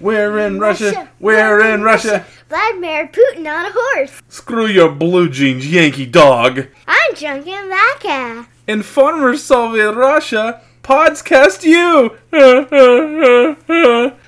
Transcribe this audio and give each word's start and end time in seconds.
We're 0.00 0.38
in 0.38 0.60
Russia. 0.60 1.08
We're 1.18 1.60
in 1.74 1.82
Russia. 1.82 2.24
Vladimir 2.48 3.08
Putin 3.08 3.40
on 3.40 3.66
a 3.66 3.72
horse. 3.74 4.22
Screw 4.28 4.66
your 4.66 4.90
blue 4.92 5.28
jeans, 5.28 5.66
Yankee 5.66 6.06
dog. 6.06 6.68
I'm 6.86 7.14
drunk 7.14 7.46
in 7.46 7.68
vodka. 7.68 8.46
In 8.68 8.82
former 8.82 9.36
Soviet 9.36 9.92
Russia, 9.92 10.60
podcast 10.82 11.64
you. 11.64 12.16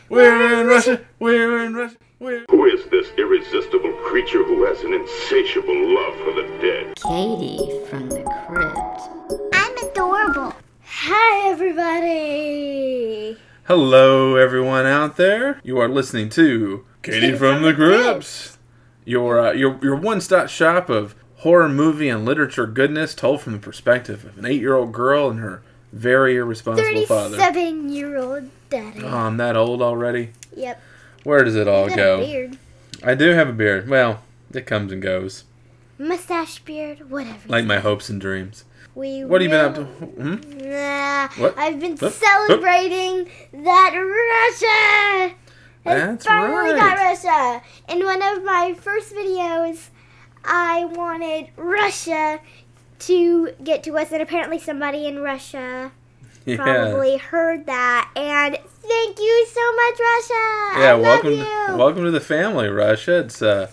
We're 0.09 0.61
in 0.61 0.67
Russia. 0.67 1.01
We're 1.21 1.65
in 1.65 1.75
Russia. 1.75 1.97
We're 2.19 2.45
Who 2.51 2.65
is 2.67 2.85
this 2.91 3.09
irresistible 3.17 3.93
creature 4.05 4.43
who 4.45 4.65
has 4.67 4.81
an 4.83 4.93
insatiable 4.93 5.95
love 5.95 6.15
for 6.17 6.33
the 6.33 6.49
dead? 6.61 6.97
Katie 6.97 7.81
from 7.89 8.09
the 8.09 8.25
crypt. 8.47 9.55
I'm 9.55 9.77
adorable. 9.89 10.53
Hi, 10.85 11.49
everybody. 11.51 13.39
Hello, 13.71 14.35
everyone 14.35 14.85
out 14.85 15.17
there. 15.17 15.61
You 15.63 15.79
are 15.79 15.89
listening 15.89 16.29
to 16.31 16.85
Katie 17.03 17.37
from 17.37 17.63
the 17.63 17.73
Crypts, 17.73 18.59
your 19.05 19.39
uh, 19.39 19.53
your 19.53 19.79
your 19.81 19.95
one-stop 19.95 20.49
shop 20.49 20.89
of 20.91 21.15
horror 21.37 21.69
movie 21.69 22.09
and 22.09 22.25
literature 22.25 22.67
goodness, 22.67 23.15
told 23.15 23.43
from 23.43 23.53
the 23.53 23.61
perspective 23.61 24.25
of 24.25 24.37
an 24.39 24.45
eight-year-old 24.45 24.91
girl 24.91 25.31
and 25.31 25.39
her 25.39 25.63
very 25.93 26.35
irresponsible 26.35 27.07
father. 27.07 27.37
37 27.37 27.91
year 27.91 28.19
old 28.19 28.51
daddy. 28.71 29.05
Oh, 29.05 29.17
I'm 29.19 29.37
that 29.37 29.55
old 29.55 29.83
already. 29.83 30.33
Yep. 30.57 30.83
Where 31.23 31.45
does 31.45 31.55
it 31.55 31.69
all 31.69 31.89
go? 31.89 32.51
I 33.05 33.15
do 33.15 33.29
have 33.29 33.49
a 33.49 33.53
beard. 33.53 33.89
Well, 33.89 34.25
it 34.53 34.67
comes 34.67 34.91
and 34.91 35.01
goes, 35.01 35.45
Mustache 36.01 36.61
beard, 36.61 37.11
whatever. 37.11 37.39
like 37.47 37.67
my 37.67 37.79
hopes 37.79 38.09
and 38.09 38.19
dreams. 38.21 38.65
we 38.95 39.23
What 39.23 39.43
have 39.43 39.51
you 39.51 39.57
been 39.57 39.65
up 39.67 39.75
to? 39.75 39.81
will- 39.83 40.37
Hmm? 40.37 40.71
Nah, 40.71 41.29
What? 41.37 41.59
I've 41.59 41.79
been 41.79 41.95
What? 41.97 42.13
celebrating 42.15 43.29
that 43.53 43.91
Russia. 43.95 45.35
I 45.85 45.95
That's 45.95 46.25
finally 46.27 46.73
right. 46.73 46.77
got 46.81 46.97
Russia. 46.99 47.63
In 47.89 48.05
one 48.05 48.23
of 48.23 48.43
my 48.45 48.75
first 48.81 49.15
videos, 49.15 49.89
I 50.43 50.87
wanted 50.87 51.49
Russia 51.57 52.41
to 53.01 53.51
get 53.63 53.83
to 53.85 53.97
us, 53.99 54.11
and 54.11 54.23
apparently 54.23 54.59
somebody 54.59 55.07
in 55.07 55.21
Russia 55.21 55.93
Yeah. 56.47 56.57
probably 56.57 57.19
heard 57.19 57.67
that. 57.67 58.09
And 58.17 58.57
thank 58.83 59.19
you 59.19 59.47
so 59.53 59.75
much, 59.77 60.01
Russia. 60.01 60.81
Yeah, 60.81 60.95
welcome, 60.95 61.33
you. 61.33 61.77
welcome 61.77 62.05
to 62.05 62.11
the 62.11 62.21
family, 62.21 62.69
Russia. 62.69 63.19
It's 63.21 63.43
uh, 63.43 63.71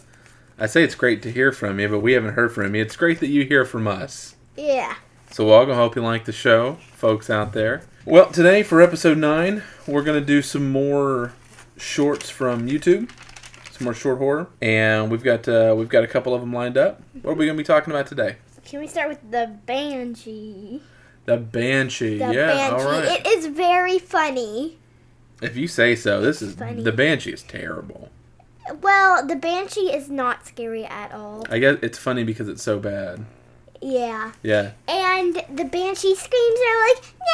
I 0.60 0.66
say 0.66 0.84
it's 0.84 0.96
great 0.96 1.22
to 1.24 1.32
hear 1.32 1.52
from 1.52 1.80
you, 1.80 1.88
but 1.88 2.00
we 2.00 2.14
haven't 2.14 2.34
heard 2.34 2.52
from 2.52 2.74
you. 2.74 2.82
It's 2.82 2.96
great 2.96 3.20
that 3.20 3.28
you 3.28 3.46
hear 3.46 3.64
from 3.66 3.88
us. 3.88 4.36
Yeah. 4.56 4.96
So 5.30 5.46
welcome. 5.46 5.76
Hope 5.76 5.96
you 5.96 6.02
like 6.02 6.26
the 6.26 6.32
show, 6.32 6.78
folks 6.94 7.30
out 7.30 7.54
there. 7.54 7.84
Well, 8.06 8.32
today 8.32 8.64
for 8.64 8.82
episode 8.82 9.18
nine, 9.18 9.62
we're 9.86 10.04
gonna 10.04 10.22
do 10.22 10.42
some 10.42 10.72
more 10.72 11.34
shorts 11.78 12.30
from 12.30 12.68
YouTube, 12.68 13.12
some 13.72 13.86
more 13.86 13.94
short 13.94 14.18
horror, 14.18 14.48
and 14.62 15.12
we've 15.12 15.24
got 15.24 15.48
uh, 15.48 15.76
we've 15.78 15.90
got 15.90 16.04
a 16.04 16.08
couple 16.08 16.34
of 16.34 16.42
them 16.42 16.54
lined 16.54 16.78
up. 16.78 17.02
What 17.22 17.32
are 17.34 17.36
we 17.36 17.46
gonna 17.46 17.58
be 17.58 17.64
talking 17.64 17.94
about 17.94 18.08
today? 18.08 18.38
Can 18.66 18.80
we 18.80 18.88
start 18.88 19.10
with 19.10 19.30
the 19.30 19.58
Banshee? 19.66 20.82
The 21.26 21.38
Banshee. 21.38 22.18
The 22.18 22.34
yeah, 22.34 22.48
Banshee. 22.48 22.84
all 22.86 22.90
right. 22.92 23.20
It 23.20 23.28
is 23.28 23.46
very 23.48 24.00
funny. 24.00 24.78
if 25.42 25.56
you 25.56 25.68
say 25.68 25.96
so. 25.96 26.20
This 26.22 26.42
is 26.42 26.56
Funny. 26.56 26.82
the 26.82 26.92
Banshee 26.94 27.32
is 27.34 27.44
terrible. 27.44 28.10
Well, 28.82 29.26
the 29.26 29.36
Banshee 29.36 29.92
is 29.94 30.10
not 30.10 30.46
scary 30.46 30.86
at 30.86 31.12
all. 31.12 31.46
I 31.50 31.60
guess 31.60 31.78
it's 31.82 31.98
funny 31.98 32.23
because 32.23 32.48
it's 32.48 32.64
so 32.64 32.80
bad. 32.80 33.26
Yeah. 33.82 34.32
Yeah. 34.44 34.72
And 34.88 35.36
the 35.50 35.66
Banshee 35.66 36.16
screams 36.16 36.60
are 36.60 36.88
like, 36.88 37.04
"Nah!" 37.20 37.28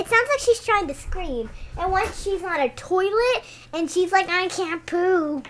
It 0.00 0.06
sounds 0.06 0.28
like 0.30 0.40
she's 0.40 0.64
trying 0.64 0.86
to 0.86 0.94
scream. 0.94 1.50
And 1.78 1.90
once 1.90 2.22
she's 2.22 2.42
on 2.42 2.60
a 2.60 2.68
toilet 2.70 3.42
and 3.72 3.90
she's 3.90 4.12
like, 4.12 4.28
I 4.28 4.48
can't 4.48 4.86
poo. 4.86 5.42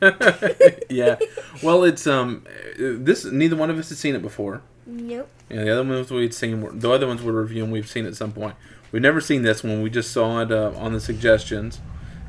yeah. 0.88 1.16
Well, 1.62 1.84
it's 1.84 2.06
um, 2.06 2.44
this 2.78 3.24
neither 3.24 3.56
one 3.56 3.68
of 3.70 3.78
us 3.78 3.90
has 3.90 3.98
seen 3.98 4.14
it 4.14 4.22
before. 4.22 4.62
Nope. 4.86 5.28
Yeah, 5.50 5.64
the 5.64 5.72
other 5.72 5.84
ones 5.84 6.10
we'd 6.10 6.32
seen, 6.32 6.78
the 6.78 6.90
other 6.90 7.06
ones 7.06 7.22
we're 7.22 7.32
reviewing, 7.32 7.70
we've 7.70 7.88
seen 7.88 8.06
at 8.06 8.16
some 8.16 8.32
point. 8.32 8.54
We've 8.90 9.02
never 9.02 9.20
seen 9.20 9.42
this 9.42 9.62
one. 9.62 9.82
We 9.82 9.90
just 9.90 10.12
saw 10.12 10.40
it 10.40 10.50
uh, 10.50 10.72
on 10.76 10.92
the 10.92 11.00
suggestions. 11.00 11.80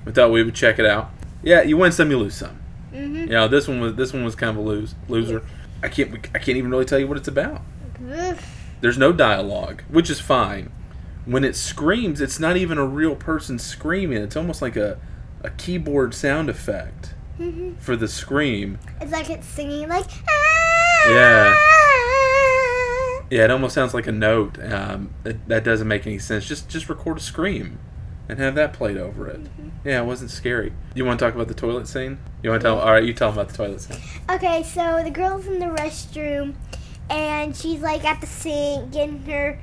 We 0.09 0.13
thought 0.15 0.31
we 0.31 0.41
would 0.41 0.55
check 0.55 0.79
it 0.79 0.87
out. 0.87 1.11
Yeah, 1.43 1.61
you 1.61 1.77
win 1.77 1.91
some, 1.91 2.09
you 2.09 2.17
lose 2.17 2.33
some. 2.33 2.59
Mm-hmm. 2.91 3.31
Yeah, 3.31 3.45
this 3.45 3.67
one 3.67 3.79
was 3.79 3.93
this 3.93 4.11
one 4.11 4.23
was 4.25 4.33
kind 4.33 4.49
of 4.49 4.57
a 4.57 4.67
lose 4.67 4.95
loser. 5.07 5.43
I 5.83 5.87
can't 5.87 6.15
I 6.33 6.39
can't 6.39 6.57
even 6.57 6.71
really 6.71 6.85
tell 6.85 6.97
you 6.97 7.07
what 7.07 7.15
it's 7.15 7.27
about. 7.27 7.61
There's 8.81 8.97
no 8.97 9.13
dialogue, 9.13 9.83
which 9.87 10.09
is 10.09 10.19
fine. 10.19 10.71
When 11.25 11.43
it 11.43 11.55
screams, 11.55 12.21
it's 12.21 12.39
not 12.39 12.57
even 12.57 12.79
a 12.79 12.85
real 12.87 13.15
person 13.15 13.59
screaming. 13.59 14.17
It's 14.17 14.35
almost 14.35 14.63
like 14.63 14.75
a 14.75 14.97
a 15.43 15.51
keyboard 15.51 16.15
sound 16.15 16.49
effect 16.49 17.13
Mhm. 17.39 17.77
for 17.79 17.95
the 17.95 18.07
scream. 18.07 18.79
It's 18.99 19.11
like 19.11 19.29
it's 19.29 19.45
singing 19.47 19.89
like, 19.89 20.09
Yeah. 21.07 21.55
Yeah, 23.29 23.43
it 23.43 23.51
almost 23.51 23.75
sounds 23.75 23.93
like 23.93 24.07
a 24.07 24.11
note. 24.11 24.57
Um, 24.73 25.11
it, 25.23 25.47
that 25.47 25.63
doesn't 25.63 25.87
make 25.87 26.07
any 26.07 26.17
sense. 26.17 26.47
Just 26.47 26.67
just 26.67 26.89
record 26.89 27.17
a 27.17 27.21
scream, 27.21 27.77
and 28.29 28.39
have 28.39 28.55
that 28.55 28.71
played 28.73 28.95
over 28.97 29.27
it. 29.27 29.41
Yeah, 29.83 30.01
it 30.01 30.05
wasn't 30.05 30.29
scary. 30.31 30.71
You 30.93 31.03
want 31.03 31.19
to 31.19 31.25
talk 31.25 31.35
about 31.35 31.47
the 31.49 31.53
toilet 31.53 31.87
scene? 31.87 32.19
You 32.43 32.51
want 32.51 32.61
to 32.61 32.67
tell? 32.67 32.79
All 32.79 32.91
right, 32.93 33.03
you 33.03 33.13
tell 33.13 33.31
them 33.31 33.39
about 33.39 33.49
the 33.51 33.57
toilet 33.57 33.81
scene. 33.81 33.97
Okay, 34.29 34.63
so 34.63 35.01
the 35.03 35.09
girl's 35.11 35.45
in 35.47 35.59
the 35.59 35.65
restroom 35.65 36.53
and 37.09 37.55
she's 37.55 37.81
like 37.81 38.05
at 38.05 38.21
the 38.21 38.27
sink 38.27 38.91
getting 38.93 39.23
her 39.25 39.59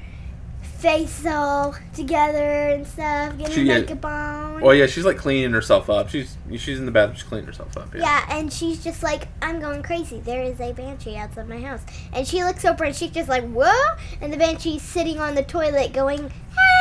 face 0.62 1.25
all 1.25 1.75
together 1.94 2.69
and 2.71 2.87
stuff, 2.87 3.38
getting 3.38 3.54
She- 3.54 3.60
her 3.60 3.66
yeah. 3.75 3.78
makeup 3.81 4.04
on. 4.04 4.60
Well, 4.60 4.75
yeah, 4.75 4.87
she's 4.87 5.04
like 5.04 5.16
cleaning 5.16 5.53
herself 5.53 5.88
up. 5.88 6.09
She's 6.10 6.37
she's 6.56 6.78
in 6.78 6.87
the 6.87 6.93
bathroom. 6.93 7.15
She's 7.16 7.22
cleaning 7.25 7.47
herself 7.47 7.77
up. 7.77 7.94
Yeah. 7.94 8.00
Yeah, 8.03 8.37
and 8.38 8.53
she's 8.53 8.83
just 8.84 9.03
like, 9.03 9.28
I'm 9.43 9.59
going 9.60 9.83
crazy. 9.83 10.21
There 10.21 10.43
is 10.43 10.60
a 10.60 10.72
banshee 10.72 11.16
outside 11.16 11.48
my 11.48 11.60
house. 11.60 11.83
And 12.12 12.27
she 12.27 12.43
looks 12.44 12.65
over 12.65 12.84
and 12.84 12.94
she's 12.97 13.10
just 13.10 13.28
like, 13.28 13.44
whoa! 13.48 13.72
And 14.21 14.33
the 14.33 14.37
banshee's 14.37 14.83
sitting 14.83 15.19
on 15.19 15.34
the 15.34 15.43
toilet 15.43 15.93
going, 15.93 16.31
ah, 16.59 16.75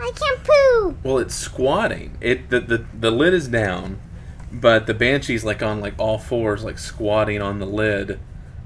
I 0.00 0.12
can't 0.14 0.44
poo. 0.44 0.96
Well, 1.08 1.18
it's 1.18 1.34
squatting. 1.34 2.16
It 2.20 2.50
the, 2.50 2.60
the 2.60 2.84
the 2.98 3.10
lid 3.10 3.34
is 3.34 3.48
down, 3.48 4.00
but 4.52 4.86
the 4.86 4.94
banshee's 4.94 5.44
like 5.44 5.62
on 5.62 5.80
like 5.80 5.94
all 5.98 6.18
fours, 6.18 6.64
like 6.64 6.78
squatting 6.78 7.40
on 7.42 7.58
the 7.58 7.66
lid 7.66 8.18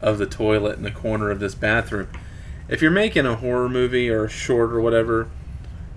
of 0.03 0.19
the 0.19 0.27
toilet 0.27 0.77
in 0.77 0.83
the 0.83 0.91
corner 0.91 1.31
of 1.31 1.41
this 1.41 1.55
bathroom. 1.55 2.09
If 2.69 2.83
you're 2.83 2.91
making 2.91 3.27
a 3.27 3.37
horror 3.37 3.69
movie 3.69 4.11
or 4.11 4.25
a 4.25 4.29
short 4.29 4.73
or 4.73 4.81
whatever, 4.81 5.29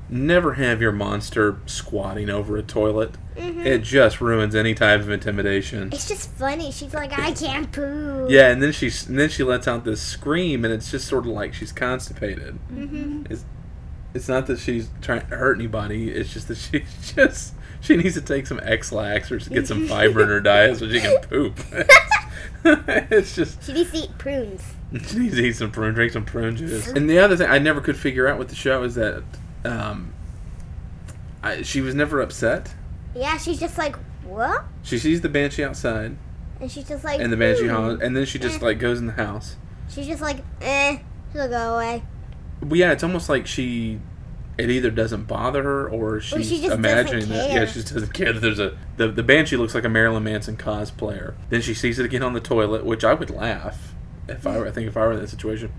never 0.07 0.53
have 0.53 0.81
your 0.81 0.91
monster 0.91 1.57
squatting 1.65 2.29
over 2.29 2.57
a 2.57 2.63
toilet. 2.63 3.15
Mhm. 3.35 3.65
It 3.65 3.83
just 3.83 4.19
ruins 4.21 4.53
any 4.55 4.73
type 4.73 4.99
of 4.99 5.09
intimidation. 5.09 5.89
It's 5.93 6.07
just 6.07 6.31
funny. 6.33 6.71
She's 6.71 6.93
like, 6.93 7.17
I 7.17 7.31
can't 7.31 7.71
poo. 7.71 8.27
Yeah, 8.29 8.49
and 8.49 8.61
then 8.61 8.71
she 8.71 8.91
and 9.07 9.17
then 9.19 9.29
she 9.29 9.43
lets 9.43 9.67
out 9.67 9.85
this 9.85 10.01
scream, 10.01 10.63
and 10.65 10.73
it's 10.73 10.91
just 10.91 11.07
sort 11.07 11.25
of 11.25 11.31
like 11.31 11.53
she's 11.53 11.71
constipated. 11.71 12.55
hmm 12.69 13.23
It's 13.29 13.45
it's 14.13 14.27
not 14.27 14.47
that 14.47 14.59
she's 14.59 14.89
trying 15.01 15.21
to 15.27 15.35
hurt 15.35 15.57
anybody. 15.57 16.09
It's 16.11 16.33
just 16.33 16.47
that 16.47 16.57
she 16.57 16.83
just 17.15 17.53
she 17.81 17.95
needs 17.95 18.15
to 18.15 18.21
take 18.21 18.47
some 18.47 18.59
Ex-Lax 18.63 19.31
or 19.31 19.37
get 19.39 19.67
some 19.67 19.87
fiber 19.89 20.21
in 20.23 20.27
her 20.29 20.41
diet 20.41 20.77
so 20.77 20.89
she 20.89 20.99
can 20.99 21.17
poop. 21.21 21.59
it's 22.65 23.35
just 23.35 23.63
She 23.63 23.73
needs 23.73 23.91
to 23.91 23.97
eat 23.99 24.17
prunes. 24.17 24.61
she 25.07 25.19
needs 25.19 25.35
to 25.35 25.45
eat 25.45 25.55
some 25.55 25.71
prune, 25.71 25.93
drink 25.93 26.11
some 26.11 26.25
prune 26.25 26.55
juice. 26.57 26.87
And 26.89 27.09
the 27.09 27.19
other 27.19 27.37
thing 27.37 27.49
I 27.49 27.57
never 27.59 27.79
could 27.81 27.97
figure 27.97 28.27
out 28.27 28.37
with 28.37 28.49
the 28.49 28.55
show 28.55 28.83
is 28.83 28.95
that 28.95 29.23
um, 29.63 30.13
I, 31.43 31.61
she 31.61 31.81
was 31.81 31.95
never 31.95 32.21
upset. 32.21 32.73
Yeah, 33.15 33.37
she's 33.37 33.59
just 33.59 33.77
like, 33.77 33.95
what? 34.23 34.65
She 34.83 34.99
sees 34.99 35.21
the 35.21 35.29
banshee 35.29 35.63
outside, 35.63 36.17
And 36.59 36.69
she's 36.71 36.87
just 36.87 37.03
like, 37.03 37.19
and 37.21 37.31
the 37.31 37.37
banshee 37.37 37.67
hollers, 37.67 38.01
and 38.01 38.15
then 38.15 38.25
she 38.25 38.39
just 38.39 38.61
Eh. 38.61 38.65
like 38.65 38.79
goes 38.79 38.99
in 38.99 39.07
the 39.07 39.13
house. 39.13 39.55
She's 39.89 40.05
just 40.07 40.21
like, 40.21 40.37
eh, 40.61 40.97
she'll 41.33 41.47
go 41.47 41.75
away. 41.75 42.03
Well, 42.61 42.75
yeah, 42.75 42.91
it's 42.91 43.03
almost 43.03 43.29
like 43.29 43.47
she. 43.47 43.99
It 44.57 44.69
either 44.69 44.91
doesn't 44.91 45.23
bother 45.23 45.63
her 45.63 45.89
or 45.89 46.19
she's 46.19 46.49
she 46.49 46.65
imagining 46.65 47.29
that. 47.29 47.49
Yeah, 47.49 47.65
she 47.65 47.75
just 47.75 47.93
doesn't 47.93 48.13
care 48.13 48.33
that 48.33 48.41
there's 48.41 48.59
a 48.59 48.77
the 48.97 49.07
the 49.07 49.23
banshee 49.23 49.55
looks 49.55 49.73
like 49.73 49.85
a 49.85 49.89
Marilyn 49.89 50.23
Manson 50.23 50.57
cosplayer. 50.57 51.35
Then 51.49 51.61
she 51.61 51.73
sees 51.73 51.97
it 51.97 52.05
again 52.05 52.23
on 52.23 52.33
the 52.33 52.41
toilet, 52.41 52.85
which 52.85 53.05
I 53.05 53.13
would 53.13 53.29
laugh 53.29 53.95
if 54.27 54.45
I 54.45 54.57
were. 54.57 54.67
I 54.67 54.71
think 54.71 54.87
if 54.87 54.97
I 54.97 55.05
were 55.05 55.13
in 55.13 55.19
that 55.21 55.29
situation. 55.29 55.71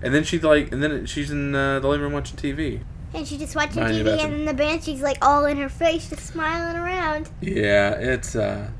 And 0.00 0.14
then 0.14 0.22
she's 0.22 0.44
like, 0.44 0.70
and 0.70 0.82
then 0.82 1.06
she's 1.06 1.30
in 1.30 1.54
uh, 1.54 1.80
the 1.80 1.88
living 1.88 2.04
room 2.04 2.12
watching 2.12 2.36
TV. 2.36 2.82
And 3.14 3.26
she's 3.26 3.38
just 3.38 3.56
watching 3.56 3.82
TV, 3.82 4.06
and 4.22 4.32
then 4.32 4.44
the 4.44 4.54
banshee's 4.54 5.00
like 5.00 5.18
all 5.22 5.46
in 5.46 5.56
her 5.56 5.68
face, 5.68 6.08
just 6.08 6.26
smiling 6.26 6.76
around. 6.76 7.30
Yeah, 7.40 7.92
it's 7.92 8.34
uh, 8.36 8.70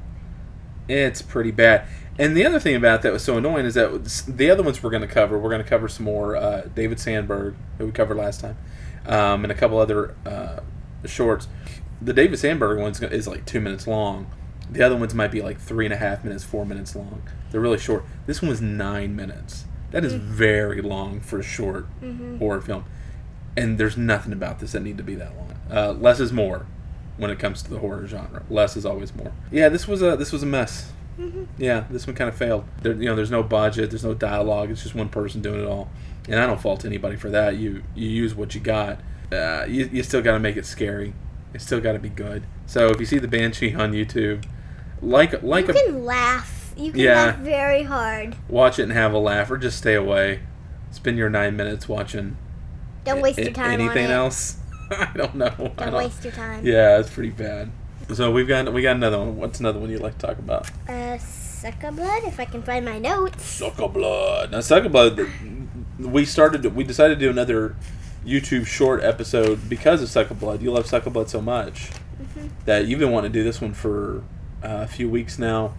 it's 0.88 1.22
pretty 1.22 1.50
bad. 1.50 1.86
And 2.18 2.36
the 2.36 2.46
other 2.46 2.60
thing 2.60 2.76
about 2.76 3.02
that 3.02 3.12
was 3.12 3.24
so 3.24 3.36
annoying 3.38 3.66
is 3.66 3.74
that 3.74 4.24
the 4.28 4.50
other 4.50 4.62
ones 4.62 4.82
we're 4.82 4.90
going 4.90 5.02
to 5.02 5.08
cover, 5.08 5.38
we're 5.38 5.50
going 5.50 5.62
to 5.62 5.68
cover 5.68 5.88
some 5.88 6.04
more 6.04 6.36
uh, 6.36 6.62
David 6.74 7.00
Sandberg 7.00 7.56
that 7.78 7.86
we 7.86 7.90
covered 7.92 8.16
last 8.16 8.40
time, 8.40 8.56
um, 9.06 9.44
and 9.44 9.50
a 9.50 9.54
couple 9.54 9.78
other 9.78 10.14
uh, 10.24 10.60
shorts. 11.06 11.48
The 12.00 12.12
David 12.12 12.38
Sandberg 12.38 12.78
one 12.78 12.92
is 13.12 13.26
like 13.26 13.44
two 13.46 13.60
minutes 13.60 13.86
long. 13.86 14.30
The 14.70 14.82
other 14.82 14.96
ones 14.96 15.14
might 15.14 15.30
be 15.30 15.42
like 15.42 15.58
three 15.60 15.86
and 15.86 15.92
a 15.92 15.96
half 15.96 16.24
minutes, 16.24 16.44
four 16.44 16.64
minutes 16.64 16.94
long. 16.96 17.22
They're 17.50 17.60
really 17.60 17.78
short. 17.78 18.04
This 18.26 18.40
one 18.40 18.48
was 18.48 18.60
nine 18.60 19.14
minutes. 19.16 19.64
That 19.90 20.04
is 20.04 20.12
very 20.14 20.80
long 20.82 21.20
for 21.20 21.38
a 21.38 21.42
short 21.42 21.86
horror 22.38 22.60
film. 22.60 22.84
and 23.56 23.78
there's 23.78 23.96
nothing 23.96 24.32
about 24.32 24.58
this 24.58 24.72
that 24.72 24.80
need 24.82 24.96
to 24.98 25.04
be 25.04 25.14
that 25.14 25.36
long. 25.36 25.54
Uh, 25.70 25.92
less 25.92 26.18
is 26.20 26.32
more 26.32 26.66
when 27.16 27.30
it 27.30 27.38
comes 27.38 27.62
to 27.62 27.70
the 27.70 27.78
horror 27.78 28.06
genre. 28.06 28.42
Less 28.50 28.76
is 28.76 28.84
always 28.84 29.14
more. 29.14 29.32
Yeah, 29.52 29.68
this 29.68 29.86
was 29.86 30.02
a 30.02 30.16
this 30.16 30.32
was 30.32 30.42
a 30.42 30.46
mess. 30.46 30.90
Yeah, 31.58 31.84
this 31.90 32.06
one 32.06 32.16
kind 32.16 32.28
of 32.28 32.36
failed. 32.36 32.64
There, 32.82 32.92
you 32.92 33.06
know, 33.06 33.14
there's 33.14 33.30
no 33.30 33.42
budget, 33.42 33.90
there's 33.90 34.04
no 34.04 34.14
dialogue. 34.14 34.70
It's 34.70 34.82
just 34.82 34.94
one 34.94 35.08
person 35.08 35.40
doing 35.42 35.60
it 35.60 35.66
all, 35.66 35.88
and 36.28 36.40
I 36.40 36.46
don't 36.46 36.60
fault 36.60 36.84
anybody 36.84 37.16
for 37.16 37.30
that. 37.30 37.56
You 37.56 37.82
you 37.94 38.08
use 38.08 38.34
what 38.34 38.54
you 38.54 38.60
got. 38.60 39.00
Uh, 39.32 39.64
you, 39.68 39.88
you 39.92 40.02
still 40.02 40.22
got 40.22 40.32
to 40.32 40.38
make 40.38 40.56
it 40.56 40.66
scary. 40.66 41.14
It 41.52 41.60
still 41.62 41.80
got 41.80 41.92
to 41.92 41.98
be 41.98 42.08
good. 42.08 42.44
So 42.66 42.88
if 42.88 43.00
you 43.00 43.06
see 43.06 43.18
the 43.18 43.28
Banshee 43.28 43.74
on 43.74 43.92
YouTube, 43.92 44.44
like 45.00 45.42
like 45.42 45.66
You 45.68 45.72
a 45.74 45.84
can 45.84 46.04
laugh. 46.04 46.72
You 46.76 46.90
can 46.90 47.00
Yeah. 47.00 47.24
laugh 47.26 47.36
very 47.38 47.82
hard. 47.84 48.36
watch 48.48 48.78
it 48.80 48.84
and 48.84 48.92
have 48.92 49.12
a 49.12 49.18
laugh, 49.18 49.50
or 49.50 49.56
just 49.56 49.78
stay 49.78 49.94
away. 49.94 50.40
Spend 50.90 51.16
your 51.18 51.30
nine 51.30 51.56
minutes 51.56 51.88
watching. 51.88 52.36
Don't 53.04 53.20
waste 53.20 53.38
your 53.38 53.52
time 53.52 53.80
Anything 53.80 54.06
else? 54.06 54.56
I 54.90 55.10
don't 55.14 55.34
know. 55.36 55.46
I 55.46 55.52
Don't 55.56 55.76
don't- 55.76 55.94
waste 55.94 56.24
your 56.24 56.32
time. 56.32 56.64
Yeah, 56.66 56.98
it's 56.98 57.10
pretty 57.10 57.30
bad. 57.30 57.70
So 58.12 58.30
we've 58.30 58.46
got 58.48 58.72
we 58.72 58.82
got 58.82 58.96
another 58.96 59.18
one. 59.18 59.36
What's 59.36 59.60
another 59.60 59.78
one 59.78 59.90
you'd 59.90 60.00
like 60.02 60.18
to 60.18 60.26
talk 60.26 60.38
about? 60.38 60.68
Uh, 60.88 61.16
Suckablood, 61.18 62.26
if 62.28 62.38
I 62.38 62.44
can 62.44 62.62
find 62.62 62.84
my 62.84 62.98
notes. 62.98 63.60
Suckablood. 63.60 64.50
Now, 64.50 64.58
Suckablood, 64.58 65.30
we 65.98 66.24
started. 66.24 66.64
We 66.76 66.84
decided 66.84 67.18
to 67.18 67.20
do 67.24 67.30
another 67.30 67.76
YouTube 68.26 68.66
short 68.66 69.02
episode 69.02 69.68
because 69.68 70.02
of 70.02 70.08
Suckablood. 70.08 70.60
You 70.60 70.72
love 70.72 70.86
Suckablood 70.86 71.28
so 71.28 71.40
much 71.40 71.90
Mm-hmm. 72.14 72.46
that 72.66 72.86
you've 72.86 73.00
been 73.00 73.10
wanting 73.10 73.32
to 73.32 73.38
do 73.38 73.42
this 73.42 73.60
one 73.60 73.74
for 73.74 74.18
uh, 74.62 74.82
a 74.82 74.86
few 74.86 75.10
weeks 75.10 75.36
now. 75.36 75.74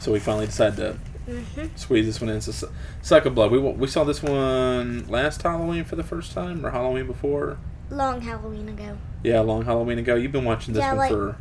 So 0.00 0.12
we 0.12 0.18
finally 0.18 0.46
decided 0.46 0.76
to 0.76 0.98
Mm-hmm. 1.30 1.66
squeeze 1.76 2.06
this 2.06 2.22
one 2.22 2.30
in. 2.30 2.40
So, 2.40 2.70
Suckablood. 3.02 3.50
We 3.50 3.58
we 3.58 3.86
saw 3.86 4.02
this 4.04 4.22
one 4.22 5.06
last 5.08 5.42
Halloween 5.42 5.84
for 5.84 5.94
the 5.96 6.02
first 6.04 6.32
time, 6.32 6.64
or 6.64 6.70
Halloween 6.70 7.06
before. 7.06 7.58
Long 7.90 8.22
Halloween 8.22 8.68
ago. 8.70 8.96
Yeah, 9.22 9.40
long 9.40 9.64
Halloween 9.64 9.98
ago. 9.98 10.14
You've 10.14 10.32
been 10.32 10.44
watching 10.44 10.74
this 10.74 10.80
Yeah, 10.82 10.90
one 10.90 10.98
like- 10.98 11.10
for. 11.10 11.36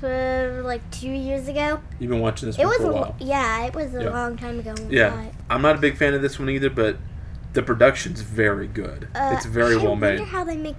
For 0.00 0.62
like 0.64 0.88
two 0.92 1.10
years 1.10 1.48
ago. 1.48 1.80
You've 1.98 2.10
been 2.10 2.20
watching 2.20 2.46
this 2.48 2.56
It 2.56 2.60
one 2.64 2.68
was 2.68 2.78
for 2.78 2.90
a 2.90 2.94
while. 2.94 3.16
yeah, 3.18 3.64
it 3.66 3.74
was 3.74 3.94
a 3.94 4.04
Yeah. 4.04 4.10
long 4.10 4.36
time 4.36 4.60
ago. 4.60 4.72
when 4.74 4.88
we 4.88 4.96
saw 4.96 5.02
Yeah. 5.04 5.24
I'm 5.50 5.60
not 5.62 5.74
a 5.74 5.78
big 5.78 5.96
fan 5.96 6.14
of 6.14 6.22
this 6.22 6.38
one 6.38 6.48
either, 6.48 6.70
but 6.70 6.98
the 7.52 7.62
production's 7.62 8.20
very 8.20 8.68
good. 8.68 9.08
Uh, 9.14 9.32
it's 9.36 9.46
very 9.46 9.74
I 9.74 9.78
well 9.82 9.96
made. 9.96 10.16
I 10.18 10.22
wonder 10.22 10.24
how 10.36 10.44
they 10.44 10.56
make 10.56 10.76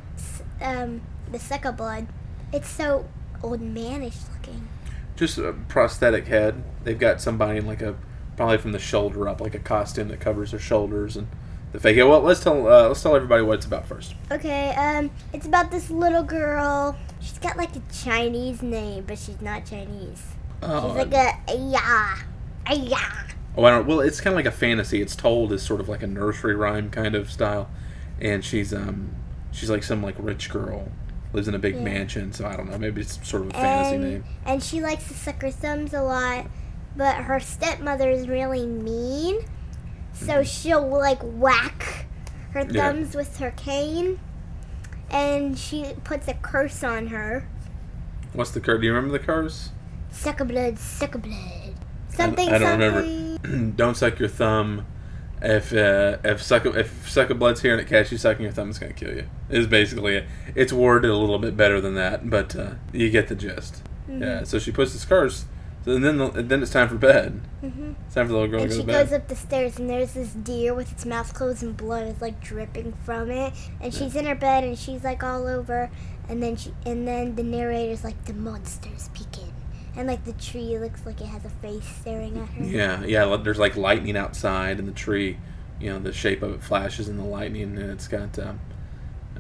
um, 0.62 1.02
the 1.32 1.38
Suckablood. 1.38 2.08
It's 2.54 2.70
so 2.70 3.06
old 3.44 3.60
manish 3.62 4.16
looking. 4.34 4.68
Just 5.18 5.38
a 5.38 5.54
prosthetic 5.68 6.28
head. 6.28 6.64
They've 6.86 6.98
got 7.00 7.20
somebody 7.20 7.58
in 7.58 7.66
like 7.66 7.82
a 7.82 7.96
probably 8.38 8.58
from 8.58 8.72
the 8.72 8.80
shoulder 8.80 9.28
up, 9.28 9.42
like 9.42 9.54
a 9.56 9.60
costume 9.60 10.08
that 10.10 10.22
covers 10.22 10.52
their 10.52 10.60
shoulders 10.62 11.18
and 11.18 11.28
the 11.72 11.80
fake. 11.80 11.98
Well, 11.98 12.22
let's 12.22 12.40
tell 12.42 12.68
uh, 12.68 12.88
let's 12.88 13.02
tell 13.04 13.16
everybody 13.16 13.44
what 13.44 13.56
it's 13.56 13.66
about 13.66 13.88
first. 13.88 14.16
Okay, 14.32 14.74
um, 14.76 15.10
it's 15.34 15.46
about 15.46 15.72
this 15.72 15.90
little 15.90 16.24
girl. 16.24 16.98
She's 17.20 17.38
got 17.40 17.58
like 17.58 17.76
a 17.76 17.82
Chinese 17.94 18.62
name, 18.62 19.04
but 19.08 19.18
she's 19.18 19.42
not 19.42 19.66
Chinese. 19.66 20.24
Oh, 20.62 20.90
She's 20.90 21.06
like 21.06 21.14
a 21.14 21.58
yeah, 21.58 22.16
yeah. 22.74 23.12
oh, 23.58 23.64
I 23.64 23.70
don't. 23.72 23.88
Well, 23.88 24.00
it's 24.02 24.20
kind 24.22 24.34
of 24.34 24.36
like 24.36 24.46
a 24.46 24.52
fantasy. 24.58 25.02
It's 25.02 25.16
told 25.16 25.52
as 25.54 25.62
sort 25.64 25.80
of 25.80 25.88
like 25.90 26.04
a 26.04 26.08
nursery 26.08 26.56
rhyme 26.56 26.90
kind 26.90 27.16
of 27.16 27.32
style, 27.32 27.70
and 28.20 28.44
she's 28.44 28.74
um 28.74 29.16
she's 29.52 29.70
like 29.70 29.84
some 29.84 30.02
like 30.04 30.16
rich 30.20 30.50
girl 30.50 30.92
lives 31.32 31.48
in 31.48 31.54
a 31.56 31.60
big 31.60 31.76
Yeah. 31.76 31.84
mansion. 31.84 32.34
So 32.34 32.46
I 32.48 32.56
don't 32.56 32.70
know. 32.72 32.78
Maybe 32.78 33.02
it's 33.02 33.26
sort 33.28 33.44
of 33.44 33.50
a 33.50 33.54
fantasy 33.54 33.96
and, 33.96 34.04
name. 34.04 34.24
and 34.46 34.64
she 34.64 34.82
likes 34.82 35.08
to 35.10 35.14
suck 35.14 35.42
her 35.44 35.52
thumbs 35.52 35.94
a 35.94 36.02
lot, 36.02 36.48
but 36.98 37.16
her 37.18 37.40
stepmother 37.40 38.10
is 38.10 38.28
really 38.28 38.66
mean, 38.66 39.46
so 40.26 40.44
she'll 40.44 40.88
like 40.88 41.20
whack 41.24 42.06
her 42.54 42.62
Mm-hmm. 42.62 42.76
Yeah. 42.76 42.92
thumbs 42.92 43.16
with 43.16 43.38
her 43.38 43.52
cane, 43.52 44.20
and 45.12 45.58
she 45.58 45.94
puts 46.04 46.28
a 46.28 46.34
curse 46.36 46.84
on 46.84 47.08
her. 47.08 47.48
What's 48.34 48.52
the 48.52 48.60
curse? 48.60 48.80
Do 48.80 48.86
you 48.88 48.94
remember 48.94 49.18
the 49.18 49.24
curse? 49.24 49.70
Suck 50.12 50.40
a 50.40 50.46
blood, 50.46 50.78
suck 50.80 51.16
a 51.16 51.18
blood. 51.20 51.76
Something, 52.10 52.50
I 52.50 52.58
don't 52.58 52.80
something. 52.82 53.40
remember. 53.44 53.72
don't 53.76 53.96
suck 53.96 54.20
your 54.20 54.30
thumb. 54.30 54.86
If 55.42 55.72
uh, 55.74 56.18
if 56.24 56.42
suck 56.42 56.66
if 56.66 57.10
suck 57.10 57.30
a 57.30 57.36
blood's 57.36 57.62
here 57.62 57.72
and 57.72 57.80
it 57.80 57.88
catches 57.88 58.12
you 58.12 58.18
sucking 58.18 58.44
your 58.44 58.52
thumb, 58.52 58.70
it's 58.70 58.80
gonna 58.80 58.92
kill 58.94 59.14
you. 59.16 59.30
Is 59.50 59.68
basically 59.68 60.16
it. 60.18 60.26
It's 60.56 60.74
worded 60.74 61.10
a 61.12 61.16
little 61.16 61.40
bit 61.40 61.56
better 61.56 61.80
than 61.80 61.96
that, 61.96 62.30
but 62.30 62.56
uh, 62.56 62.72
you 62.92 63.10
get 63.10 63.30
the 63.30 63.36
gist. 63.36 63.82
Mm-hmm. 64.10 64.22
Yeah. 64.24 64.44
So 64.44 64.60
she 64.60 64.72
puts 64.72 64.92
this 64.94 65.06
curse. 65.06 65.46
So 65.86 65.98
then 65.98 66.18
the, 66.18 66.30
then 66.30 66.62
it's 66.62 66.72
time 66.72 66.90
for 66.90 66.96
bed. 66.96 67.42
Mhm. 67.64 67.96
It's 68.06 68.16
time 68.16 68.28
for 68.28 68.34
the 68.34 68.40
little 68.40 68.48
girl 68.50 68.62
And 68.62 68.72
to 68.72 68.78
go 68.78 68.82
to 68.82 68.88
bed. 68.88 68.94
She 68.94 69.04
goes 69.06 69.14
up 69.14 69.28
the 69.28 69.36
stairs, 69.36 69.80
and 69.80 69.90
there's 69.90 70.14
this 70.14 70.30
deer 70.34 70.74
with 70.74 70.92
its 70.92 71.06
mouth 71.06 71.34
closed, 71.34 71.64
and 71.64 71.76
blood 71.76 72.08
is 72.08 72.22
like 72.22 72.42
dripping 72.42 72.94
from 73.06 73.32
it. 73.32 73.54
And 73.80 73.94
she's 73.94 74.16
in 74.16 74.26
her 74.26 74.36
bed, 74.36 74.64
and 74.64 74.78
she's 74.78 75.04
like 75.04 75.24
all 75.24 75.48
over. 75.48 75.90
And 76.28 76.44
then 76.44 76.58
she, 76.58 76.74
and 76.86 77.08
then 77.08 77.36
the 77.36 77.44
narrator's 77.44 78.04
like, 78.04 78.26
"The 78.26 78.34
monster's 78.34 79.10
peeking," 79.14 79.54
and 79.96 80.08
like 80.08 80.26
the 80.26 80.34
tree 80.34 80.78
looks 80.78 81.06
like 81.06 81.22
it 81.22 81.28
has 81.28 81.46
a 81.46 81.50
face 81.50 81.88
staring 82.02 82.38
at 82.38 82.50
her. 82.50 82.64
Yeah, 82.64 83.04
yeah. 83.04 83.38
There's 83.38 83.58
like 83.58 83.76
lightning 83.78 84.18
outside, 84.18 84.80
and 84.80 84.88
the 84.88 84.92
tree, 84.94 85.38
you 85.80 85.90
know, 85.92 85.98
the 86.00 86.14
shape 86.14 86.44
of 86.44 86.54
it 86.54 86.62
flashes 86.62 87.08
in 87.08 87.18
the 87.18 87.24
lightning, 87.24 87.78
and 87.78 87.90
it's 87.90 88.08
got, 88.08 88.38
um, 88.38 88.60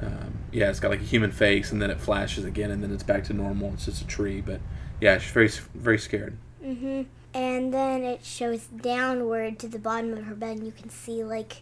um, 0.01 0.39
yeah, 0.51 0.69
it's 0.69 0.79
got 0.79 0.89
like 0.89 1.01
a 1.01 1.03
human 1.03 1.31
face, 1.31 1.71
and 1.71 1.81
then 1.81 1.91
it 1.91 1.99
flashes 1.99 2.45
again, 2.45 2.71
and 2.71 2.81
then 2.81 2.91
it's 2.91 3.03
back 3.03 3.23
to 3.25 3.33
normal. 3.33 3.73
It's 3.73 3.85
just 3.85 4.01
a 4.01 4.07
tree, 4.07 4.41
but 4.41 4.61
yeah, 5.01 5.17
she's 5.17 5.31
very, 5.31 5.49
very 5.75 5.97
scared. 5.97 6.37
Mhm. 6.63 7.05
And 7.33 7.73
then 7.73 8.03
it 8.03 8.25
shows 8.25 8.65
downward 8.65 9.59
to 9.59 9.67
the 9.67 9.79
bottom 9.79 10.13
of 10.13 10.23
her 10.25 10.35
bed, 10.35 10.57
and 10.57 10.65
you 10.65 10.71
can 10.71 10.89
see 10.89 11.23
like 11.23 11.61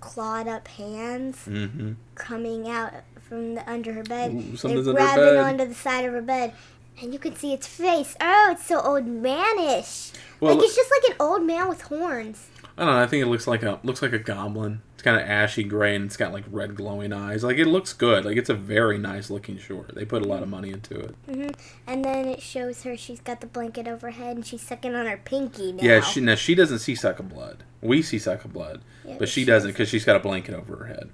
clawed 0.00 0.46
up 0.46 0.68
hands 0.68 1.38
Mm-hmm. 1.46 1.92
coming 2.14 2.68
out 2.68 2.92
from 3.28 3.56
the 3.56 3.68
under 3.70 3.92
her 3.94 4.02
bed. 4.04 4.32
Ooh, 4.32 4.40
They're 4.42 4.56
something's 4.56 4.88
under 4.88 5.00
her 5.00 5.06
grabbing 5.14 5.24
bed. 5.34 5.36
onto 5.60 5.66
the 5.66 5.74
side 5.74 6.04
of 6.04 6.12
her 6.12 6.22
bed. 6.22 6.52
And 7.00 7.12
you 7.12 7.18
can 7.18 7.36
see 7.36 7.52
its 7.52 7.66
face. 7.66 8.16
Oh, 8.20 8.48
it's 8.52 8.66
so 8.66 8.80
old 8.80 9.06
manish. 9.06 10.12
Well, 10.40 10.54
like 10.56 10.64
it's 10.64 10.74
just 10.74 10.90
like 10.90 11.10
an 11.12 11.16
old 11.20 11.44
man 11.44 11.68
with 11.68 11.82
horns. 11.82 12.46
I 12.76 12.84
don't 12.84 12.94
know. 12.94 13.00
I 13.02 13.06
think 13.06 13.22
it 13.22 13.26
looks 13.26 13.46
like 13.46 13.62
a 13.62 13.78
looks 13.84 14.02
like 14.02 14.12
a 14.12 14.18
goblin. 14.18 14.82
It's 14.98 15.04
kind 15.04 15.16
of 15.22 15.28
ashy 15.28 15.62
gray, 15.62 15.94
and 15.94 16.06
it's 16.06 16.16
got 16.16 16.32
like 16.32 16.42
red 16.50 16.74
glowing 16.74 17.12
eyes. 17.12 17.44
Like 17.44 17.56
it 17.58 17.66
looks 17.68 17.92
good. 17.92 18.24
Like 18.24 18.36
it's 18.36 18.50
a 18.50 18.54
very 18.54 18.98
nice 18.98 19.30
looking 19.30 19.56
short. 19.56 19.94
They 19.94 20.04
put 20.04 20.22
a 20.22 20.24
lot 20.28 20.42
of 20.42 20.48
money 20.48 20.70
into 20.72 20.98
it. 20.98 21.14
hmm 21.30 21.50
And 21.86 22.04
then 22.04 22.26
it 22.26 22.42
shows 22.42 22.82
her 22.82 22.96
she's 22.96 23.20
got 23.20 23.40
the 23.40 23.46
blanket 23.46 23.86
over 23.86 24.08
her 24.10 24.12
head 24.24 24.34
and 24.34 24.44
she's 24.44 24.60
sucking 24.62 24.96
on 24.96 25.06
her 25.06 25.16
pinky 25.24 25.70
now. 25.70 25.84
Yeah, 25.84 26.00
she 26.00 26.20
now 26.20 26.34
she 26.34 26.56
doesn't 26.56 26.80
see 26.80 26.96
suck 26.96 27.20
of 27.20 27.28
blood. 27.28 27.62
We 27.80 28.02
see 28.02 28.18
suck 28.18 28.44
of 28.44 28.52
blood, 28.52 28.80
Yeah, 29.04 29.14
but 29.20 29.28
she 29.28 29.44
doesn't 29.44 29.70
because 29.70 29.88
she's 29.88 30.04
got 30.04 30.16
a 30.16 30.18
blanket 30.18 30.56
over 30.56 30.74
her 30.78 30.86
head. 30.86 31.10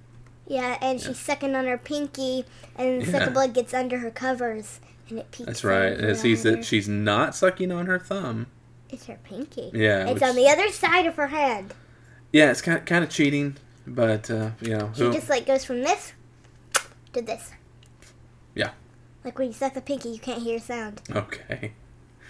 Yeah, 0.47 0.79
and 0.81 0.99
she's 0.99 1.19
sucking 1.19 1.55
on 1.55 1.67
her 1.67 1.77
pinky, 1.77 2.47
and 2.77 3.03
the 3.07 3.07
Yeah. 3.13 3.19
sucker 3.19 3.33
blood 3.33 3.53
gets 3.53 3.75
under 3.75 3.99
her 3.99 4.11
covers, 4.11 4.81
and 5.11 5.19
it 5.19 5.31
peeks. 5.31 5.47
That's 5.47 5.63
right. 5.63 5.93
And 5.93 6.07
it 6.09 6.17
sees 6.17 6.43
that 6.45 6.65
she's 6.65 6.89
not 6.89 7.35
sucking 7.37 7.71
on 7.71 7.85
her 7.85 7.99
thumb. 7.99 8.47
It's 8.89 9.05
her 9.09 9.19
pinky. 9.25 9.71
Yeah, 9.75 10.05
It's 10.07 10.15
which- 10.15 10.23
on 10.23 10.37
the 10.37 10.49
other 10.49 10.71
side 10.71 11.05
of 11.05 11.17
her 11.17 11.27
hand. 11.27 11.75
Yeah, 12.33 12.51
it's 12.51 12.63
kind 12.63 12.79
of, 12.79 12.87
kind 12.87 13.05
of 13.05 13.11
cheating, 13.11 13.59
but 13.87 14.31
uh, 14.31 14.51
you 14.61 14.77
know, 14.77 14.91
She 14.95 15.03
who, 15.05 15.13
just 15.13 15.29
like 15.29 15.47
goes 15.47 15.65
from 15.65 15.81
this 15.83 16.13
to 17.13 17.23
this. 17.23 17.53
Yeah. 18.55 18.71
Like 19.25 19.39
when 19.39 19.49
you 19.49 19.55
suck 19.55 19.75
the 19.75 19.81
pinky, 19.81 20.11
you 20.11 20.19
can't 20.19 20.43
hear 20.43 20.59
sound. 20.59 21.01
okay. 21.11 21.73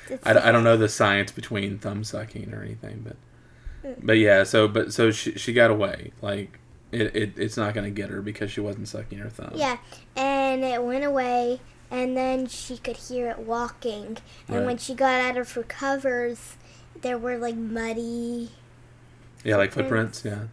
It's 0.08 0.26
I, 0.26 0.48
I 0.48 0.52
don't 0.52 0.64
know 0.64 0.76
the 0.76 0.88
science 0.88 1.32
between 1.32 1.78
thumb 1.78 2.04
sucking 2.04 2.52
or 2.52 2.62
anything, 2.62 3.04
but 3.82 3.96
but 4.04 4.18
yeah. 4.18 4.44
So 4.44 4.68
but 4.68 4.92
so 4.92 5.10
she 5.10 5.32
she 5.32 5.52
got 5.54 5.70
away. 5.70 6.12
Like 6.20 6.58
it, 6.92 7.16
it 7.16 7.32
it's 7.38 7.56
not 7.56 7.72
gonna 7.74 7.90
get 7.90 8.10
her 8.10 8.20
because 8.20 8.50
she 8.52 8.60
wasn't 8.60 8.86
sucking 8.88 9.18
her 9.18 9.30
thumb. 9.30 9.52
Yeah, 9.54 9.78
and 10.14 10.62
it 10.62 10.82
went 10.84 11.04
away, 11.04 11.60
and 11.90 12.14
then 12.16 12.46
she 12.48 12.76
could 12.76 12.96
hear 12.98 13.30
it 13.30 13.38
walking. 13.38 14.18
And 14.46 14.56
Right. 14.58 14.66
when 14.66 14.76
she 14.78 14.94
got 14.94 15.20
out 15.22 15.36
of 15.38 15.50
her 15.52 15.62
covers, 15.62 16.56
there 17.00 17.16
were 17.16 17.38
like 17.38 17.56
muddy 17.56 18.50
Yeah, 19.42 19.56
like 19.56 19.72
footprints. 19.72 20.22
Yeah. 20.24 20.44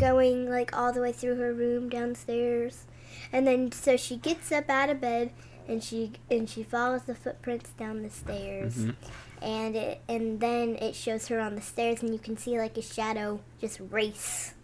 Going 0.00 0.48
like 0.50 0.76
all 0.76 0.92
the 0.92 1.00
way 1.00 1.12
through 1.12 1.36
her 1.36 1.52
room 1.52 1.88
downstairs. 1.88 2.84
And 3.32 3.46
then 3.46 3.70
so 3.72 3.96
she 3.96 4.16
gets 4.16 4.50
up 4.50 4.68
out 4.68 4.88
of 4.90 5.00
bed 5.00 5.30
and 5.68 5.84
she 5.84 6.12
and 6.30 6.48
she 6.48 6.62
follows 6.62 7.02
the 7.02 7.14
footprints 7.14 7.70
down 7.70 8.02
the 8.02 8.10
stairs. 8.10 8.76
Mhm. 8.76 8.94
And 9.42 9.76
it 9.76 10.00
and 10.08 10.40
then 10.40 10.76
it 10.76 10.94
shows 10.94 11.28
her 11.28 11.38
on 11.38 11.54
the 11.54 11.60
stairs 11.62 12.02
and 12.02 12.12
you 12.12 12.18
can 12.18 12.36
see 12.36 12.58
like 12.58 12.76
a 12.76 12.82
shadow 12.82 13.40
just 13.60 13.78
race 13.90 14.54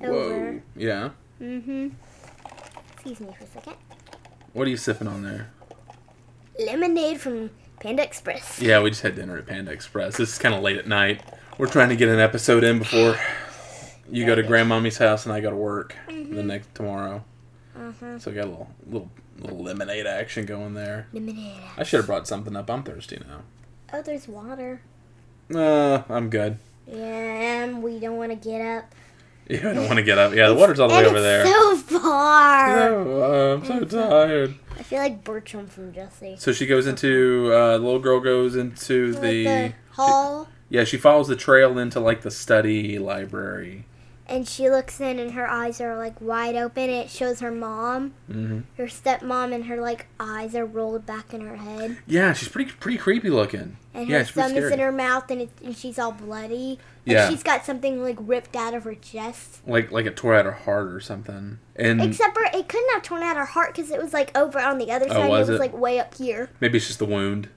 over. 0.00 0.12
Whoa. 0.52 0.60
Yeah. 0.76 1.10
Mhm. 1.40 1.92
Excuse 2.92 3.20
me 3.20 3.34
for 3.38 3.44
a 3.44 3.46
second. 3.48 3.76
What 4.52 4.66
are 4.66 4.70
you 4.70 4.76
sipping 4.76 5.08
on 5.08 5.22
there? 5.22 5.50
Lemonade 6.58 7.20
from 7.20 7.50
Panda 7.80 8.02
Express. 8.02 8.60
Yeah, 8.60 8.82
we 8.82 8.90
just 8.90 9.02
had 9.02 9.16
dinner 9.16 9.38
at 9.38 9.46
Panda 9.46 9.70
Express. 9.72 10.16
This 10.18 10.32
is 10.34 10.38
kind 10.38 10.54
of 10.54 10.60
late 10.62 10.76
at 10.76 10.86
night. 10.86 11.22
We're 11.56 11.66
trying 11.66 11.88
to 11.90 11.96
get 11.96 12.08
an 12.08 12.18
episode 12.18 12.62
in 12.64 12.78
before 12.78 13.16
you 14.10 14.26
go 14.26 14.34
to 14.34 14.42
Grandmommy's 14.42 14.98
house 14.98 15.24
and 15.26 15.32
I 15.32 15.40
go 15.40 15.50
to 15.50 15.56
work 15.56 15.94
the 16.08 16.42
next 16.42 16.74
tomorrow. 16.74 17.24
Uh-huh. 17.76 18.18
So 18.18 18.30
we 18.30 18.36
got 18.36 18.46
a 18.46 18.50
little 18.50 18.70
little 18.86 19.10
little 19.38 19.62
lemonade 19.62 20.06
action 20.06 20.44
going 20.44 20.74
there. 20.74 21.06
Lemonade. 21.12 21.60
I 21.76 21.82
should 21.82 21.98
have 21.98 22.06
brought 22.06 22.26
something 22.26 22.54
up. 22.56 22.70
I'm 22.70 22.82
thirsty 22.82 23.18
now. 23.26 23.42
Oh, 23.92 24.02
there's 24.02 24.28
water. 24.28 24.82
Uh, 25.54 26.02
I'm 26.08 26.30
good. 26.30 26.58
Yeah, 26.86 26.96
and 26.96 27.82
we 27.82 27.98
don't 27.98 28.16
want 28.16 28.30
to 28.30 28.36
get 28.36 28.60
up. 28.60 28.94
Yeah, 29.50 29.70
I 29.70 29.74
don't 29.74 29.86
want 29.86 29.96
to 29.96 30.04
get 30.04 30.16
up. 30.16 30.32
Yeah, 30.32 30.46
the 30.46 30.54
water's 30.54 30.78
all 30.78 30.86
the 30.88 30.94
way 30.94 31.04
over 31.04 31.16
it's 31.16 31.24
there. 31.24 31.44
so 31.44 31.76
far. 31.76 32.92
Oh, 33.00 33.54
I'm 33.54 33.64
so 33.64 33.84
tired. 33.84 34.54
I 34.78 34.82
feel 34.84 35.00
like 35.00 35.24
Bertram 35.24 35.66
from 35.66 35.92
Jessie. 35.92 36.36
So 36.38 36.52
she 36.52 36.66
goes 36.66 36.86
into 36.86 37.50
uh, 37.52 37.76
the 37.78 37.82
little 37.84 37.98
girl 37.98 38.20
goes 38.20 38.54
into 38.54 39.12
the, 39.12 39.44
the 39.44 39.72
hall, 39.90 40.48
yeah 40.68 40.84
she 40.84 40.96
follows 40.96 41.26
the 41.26 41.34
trail 41.34 41.78
into 41.78 41.98
like 41.98 42.20
the 42.22 42.30
study 42.30 43.00
library. 43.00 43.86
And 44.30 44.46
she 44.48 44.70
looks 44.70 45.00
in, 45.00 45.18
and 45.18 45.32
her 45.32 45.46
eyes 45.48 45.80
are 45.80 45.96
like 45.98 46.20
wide 46.20 46.56
open. 46.56 46.88
It 46.88 47.10
shows 47.10 47.40
her 47.40 47.50
mom, 47.50 48.14
hmm 48.30 48.60
her 48.76 48.84
stepmom, 48.86 49.52
and 49.54 49.64
her 49.66 49.80
like 49.80 50.06
eyes 50.18 50.54
are 50.54 50.64
rolled 50.64 51.04
back 51.04 51.34
in 51.34 51.40
her 51.42 51.56
head, 51.56 51.98
Yeah, 52.06 52.32
she's 52.32 52.48
pretty 52.48 52.70
pretty 52.72 52.96
creepy 52.98 53.28
looking. 53.30 53.76
and 53.92 54.08
yeah, 54.08 54.18
her 54.18 54.24
pretty 54.24 54.48
thumb 54.54 54.56
is 54.56 54.70
in 54.70 54.78
her 54.78 54.92
mouth, 54.92 55.30
and, 55.30 55.42
it, 55.42 55.50
and 55.64 55.76
she's 55.76 55.98
all 55.98 56.12
bloody. 56.12 56.78
Like 57.06 57.14
Yeah. 57.16 57.28
she's 57.30 57.42
got 57.42 57.64
something 57.64 58.02
like 58.02 58.16
ripped 58.20 58.54
out 58.54 58.74
of 58.74 58.84
her 58.84 58.94
chest. 58.94 59.60
Like 59.66 59.90
like 59.90 60.06
it 60.06 60.16
tore 60.16 60.34
out 60.34 60.44
her 60.44 60.52
heart 60.52 60.88
or 60.92 61.00
something. 61.00 61.58
And 61.76 62.00
Except 62.02 62.34
for 62.34 62.42
it 62.44 62.68
couldn't 62.68 62.90
have 62.92 63.02
torn 63.02 63.22
out 63.22 63.36
her 63.36 63.46
heart 63.46 63.74
because 63.74 63.90
it 63.90 64.00
was 64.00 64.12
like 64.12 64.36
over 64.36 64.60
on 64.60 64.78
the 64.78 64.90
other 64.92 65.08
side. 65.08 65.16
Oh, 65.16 65.20
side. 65.22 65.28
was 65.28 65.48
it 65.48 65.52
was 65.52 65.60
it? 65.60 65.62
like 65.64 65.74
way 65.76 65.98
up 65.98 66.14
here. 66.14 66.50
maybe 66.60 66.76
it's 66.78 66.86
just 66.86 66.98
the 66.98 67.06
wound. 67.06 67.48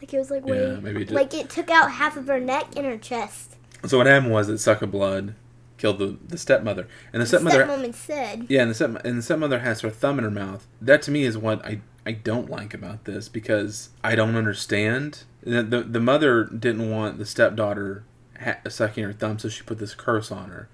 Like 0.00 0.12
it 0.12 0.18
was 0.18 0.30
like 0.30 0.42
Yeah, 0.46 0.76
maybe 0.80 1.02
it 1.02 1.10
like 1.10 1.32
it 1.34 1.48
took 1.50 1.70
out 1.70 1.92
half 1.92 2.16
of 2.16 2.26
her 2.26 2.40
neck 2.40 2.68
and 2.76 2.84
her 2.84 2.96
chest. 2.98 3.56
So 3.86 3.98
what 3.98 4.06
happened 4.06 4.32
was 4.32 4.48
it 4.48 4.58
sucked 4.58 4.90
blood 4.90 5.34
killed 5.78 5.98
the, 5.98 6.16
the 6.26 6.38
stepmother, 6.38 6.86
and 7.12 7.20
the 7.22 7.26
stepmother 7.26 7.66
Stepmom 7.66 7.94
said, 7.94 8.46
Yeah, 8.48 8.62
and 8.62 8.70
the 8.70 8.74
step 8.74 9.04
and 9.04 9.18
the 9.18 9.22
stepmother 9.22 9.58
has 9.60 9.80
her 9.80 9.90
thumb 9.90 10.18
in 10.18 10.24
her 10.24 10.30
mouth. 10.30 10.66
That 10.80 11.02
to 11.02 11.10
me 11.10 11.24
is 11.24 11.36
what 11.38 11.64
I 11.64 11.80
I 12.06 12.12
don't 12.12 12.50
like 12.50 12.74
about 12.74 13.04
this 13.04 13.28
because 13.28 13.90
I 14.02 14.14
don't 14.14 14.36
understand. 14.36 15.24
The 15.42 15.62
the, 15.62 15.80
the 15.82 16.00
mother 16.00 16.44
didn't 16.44 16.90
want 16.90 17.18
the 17.18 17.26
stepdaughter 17.26 18.04
ha- 18.40 18.58
sucking 18.68 19.04
her 19.04 19.12
thumb, 19.12 19.38
so 19.38 19.48
she 19.48 19.62
put 19.62 19.78
this 19.78 19.94
curse 19.94 20.30
on 20.30 20.50
her. 20.50 20.68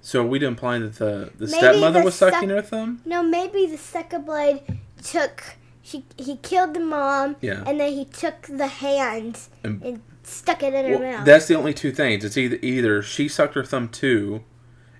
So 0.00 0.20
are 0.22 0.26
we 0.26 0.38
to 0.40 0.46
imply 0.46 0.78
that 0.80 0.96
the 0.96 1.30
the 1.38 1.46
Maybe 1.46 1.58
stepmother 1.58 2.00
the 2.00 2.04
was 2.04 2.14
sucking 2.14 2.48
step- 2.48 2.56
her 2.56 2.62
thumb? 2.62 3.00
"No, 3.06 3.22
maybe 3.22 3.66
the 3.66 3.78
sucker 3.78 4.18
blood 4.18 4.60
took 5.02 5.56
she 5.82 6.04
he 6.18 6.36
killed 6.36 6.74
the 6.74 6.80
mom, 6.80 7.36
Yeah. 7.40 7.62
and 7.66 7.78
then 7.80 7.92
he 7.92 8.04
took 8.04 8.42
the 8.42 8.66
hand 8.66 9.38
And- 9.62 9.82
and, 9.82 10.02
stuck 10.26 10.62
it 10.62 10.74
in 10.74 10.84
her 10.86 10.98
Well, 10.98 11.12
mouth." 11.18 11.26
that's 11.26 11.46
the 11.46 11.54
only 11.54 11.74
two 11.74 11.92
things. 11.92 12.24
It's 12.24 12.36
either 12.36 12.58
either 12.62 13.02
she 13.02 13.28
sucked 13.28 13.54
her 13.54 13.64
thumb 13.64 13.88
too, 13.88 14.42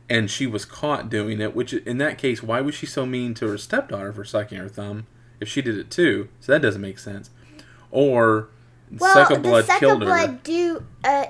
and 0.09 0.31
she 0.31 0.47
was 0.47 0.64
caught 0.64 1.09
doing 1.11 1.40
it. 1.40 1.54
Which 1.54 1.73
in 1.73 1.99
that 1.99 2.19
case, 2.19 2.43
why 2.43 2.61
was 2.61 2.75
she 2.75 2.87
so 2.87 3.07
mean 3.07 3.35
to 3.35 3.49
her 3.49 3.59
stepdaughter 3.59 4.12
for 4.12 4.25
sucking 4.25 4.59
her 4.59 4.69
thumb 4.69 5.07
if 5.40 5.49
she 5.49 5.62
did 5.62 5.78
it 5.78 5.90
too? 5.90 6.28
So 6.40 6.52
that 6.52 6.62
doesn't 6.62 6.81
make 6.83 6.99
sense. 6.99 7.31
Or 7.90 8.49
well, 8.99 9.14
suck 9.14 9.31
of 9.31 9.43
the 9.43 9.49
blood 9.49 9.64
second 9.66 9.81
killed 9.88 10.02
her. 10.02 10.07
blood 10.09 10.43
do 10.43 10.85
uh, 11.04 11.26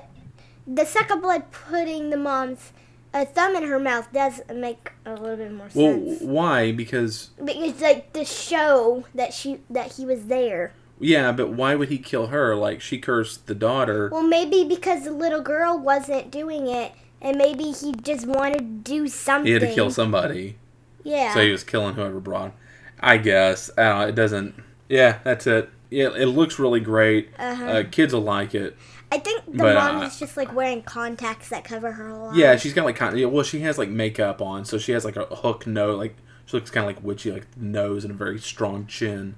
the 0.67 0.85
second 0.85 1.21
blood 1.21 1.51
putting 1.51 2.09
the 2.09 2.17
mom's 2.17 2.71
uh, 3.13 3.23
thumb 3.23 3.55
in 3.55 3.63
her 3.63 3.79
mouth 3.79 4.11
does 4.11 4.41
make 4.53 4.91
a 5.05 5.13
little 5.13 5.37
bit 5.37 5.53
more 5.53 5.69
sense. 5.69 6.21
Well, 6.21 6.29
why? 6.29 6.71
Because 6.71 7.29
Because 7.43 7.79
like 7.81 8.11
to 8.13 8.25
show 8.25 9.05
that 9.15 9.33
she 9.33 9.59
that 9.69 9.93
he 9.93 10.05
was 10.05 10.25
there. 10.25 10.73
Yeah, 10.99 11.31
but 11.31 11.49
why 11.49 11.75
would 11.75 11.89
he 11.89 11.97
kill 11.97 12.27
her? 12.27 12.55
Like 12.55 12.81
she 12.81 12.97
cursed 12.97 13.47
the 13.47 13.55
daughter. 13.55 14.09
Well, 14.11 14.23
maybe 14.23 14.63
because 14.63 15.03
the 15.03 15.11
little 15.11 15.41
girl 15.41 15.77
wasn't 15.77 16.31
doing 16.31 16.67
it, 16.67 16.93
and 17.21 17.37
maybe 17.37 17.71
he 17.71 17.93
just 17.93 18.25
wanted 18.25 18.59
to 18.59 18.63
do 18.91 19.07
something. 19.07 19.47
he 19.47 19.53
had 19.53 19.61
to 19.61 19.73
kill 19.73 19.91
somebody, 19.91 20.57
Yeah. 21.03 21.33
so 21.33 21.41
he 21.41 21.51
was 21.51 21.63
killing 21.63 21.95
whoever 21.95 22.19
brought. 22.19 22.47
Him. 22.47 22.53
I 22.99 23.17
guess. 23.17 23.69
I 23.77 24.07
it 24.07 24.15
doesn't. 24.15 24.55
Yeah, 24.89 25.19
that's 25.23 25.47
it. 25.47 25.69
Yeah, 25.89 26.09
it 26.15 26.27
looks 26.27 26.59
really 26.59 26.79
great. 26.79 27.29
Uh-huh. 27.37 27.65
Uh, 27.65 27.83
kids 27.89 28.13
will 28.13 28.21
like 28.21 28.55
it. 28.55 28.75
I 29.11 29.19
think 29.19 29.45
the 29.45 29.57
but, 29.57 29.75
mom 29.75 29.97
uh, 29.97 30.07
is 30.07 30.19
just 30.19 30.35
like 30.35 30.53
wearing 30.53 30.81
contacts 30.81 31.49
that 31.49 31.63
cover 31.63 31.91
her 31.93 32.09
whole 32.09 32.29
eye. 32.29 32.35
Yeah, 32.35 32.55
she's 32.55 32.73
got 32.73 32.85
like 32.85 32.99
yeah, 32.99 33.25
well, 33.25 33.43
she 33.43 33.61
has 33.61 33.77
like 33.77 33.89
makeup 33.89 34.41
on, 34.41 34.65
so 34.65 34.77
she 34.77 34.91
has 34.93 35.05
like 35.05 35.15
a 35.15 35.25
hook 35.25 35.67
nose, 35.67 35.97
like 35.97 36.15
she 36.45 36.57
looks 36.57 36.71
kind 36.71 36.89
of 36.89 36.95
like 36.95 37.03
witchy, 37.03 37.31
like 37.31 37.45
nose 37.55 38.03
and 38.03 38.11
a 38.11 38.17
very 38.17 38.39
strong 38.39 38.87
chin, 38.87 39.35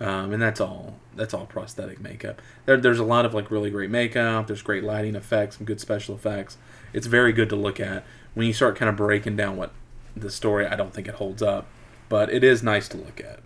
um, 0.00 0.32
and 0.32 0.40
that's 0.42 0.60
all. 0.60 0.94
That's 1.16 1.34
all 1.34 1.46
prosthetic 1.46 2.00
makeup. 2.00 2.40
There, 2.66 2.76
there's 2.76 2.98
a 3.00 3.04
lot 3.04 3.24
of 3.24 3.34
like 3.34 3.50
really 3.50 3.70
great 3.70 3.90
makeup. 3.90 4.46
There's 4.46 4.62
great 4.62 4.84
lighting 4.84 5.14
effects, 5.16 5.56
some 5.56 5.66
good 5.66 5.80
special 5.80 6.14
effects. 6.14 6.56
It's 6.92 7.06
very 7.06 7.32
good 7.32 7.48
to 7.50 7.56
look 7.56 7.80
at. 7.80 8.04
When 8.34 8.46
you 8.46 8.52
start 8.52 8.76
kind 8.76 8.88
of 8.88 8.96
breaking 8.96 9.36
down 9.36 9.56
what 9.56 9.72
the 10.16 10.30
story, 10.30 10.66
I 10.66 10.76
don't 10.76 10.92
think 10.94 11.08
it 11.08 11.14
holds 11.14 11.42
up, 11.42 11.66
but 12.08 12.30
it 12.32 12.44
is 12.44 12.62
nice 12.62 12.86
to 12.88 12.96
look 12.96 13.20
at. 13.20 13.40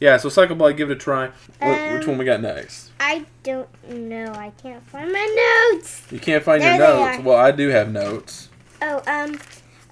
Yeah, 0.00 0.16
so 0.16 0.28
Suckablood, 0.28 0.76
give 0.76 0.90
it 0.90 0.94
a 0.94 0.96
try. 0.96 1.26
Wh- 1.60 1.92
which 1.92 2.02
Um, 2.04 2.08
one 2.10 2.18
we 2.18 2.24
got 2.24 2.40
next? 2.40 2.92
I 3.00 3.26
don't 3.42 3.68
know. 3.90 4.32
I 4.32 4.52
can't 4.62 4.86
find 4.86 5.10
my 5.12 5.70
notes. 5.74 6.06
You 6.10 6.20
can't 6.20 6.42
find 6.44 6.62
there 6.62 6.76
your 6.76 6.86
notes. 6.86 7.18
are. 7.18 7.22
Well, 7.22 7.36
I 7.36 7.50
do 7.50 7.68
have 7.70 7.90
notes. 7.92 8.48
Oh, 8.80 9.02
um, 9.08 9.38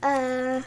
uh, 0.02 0.62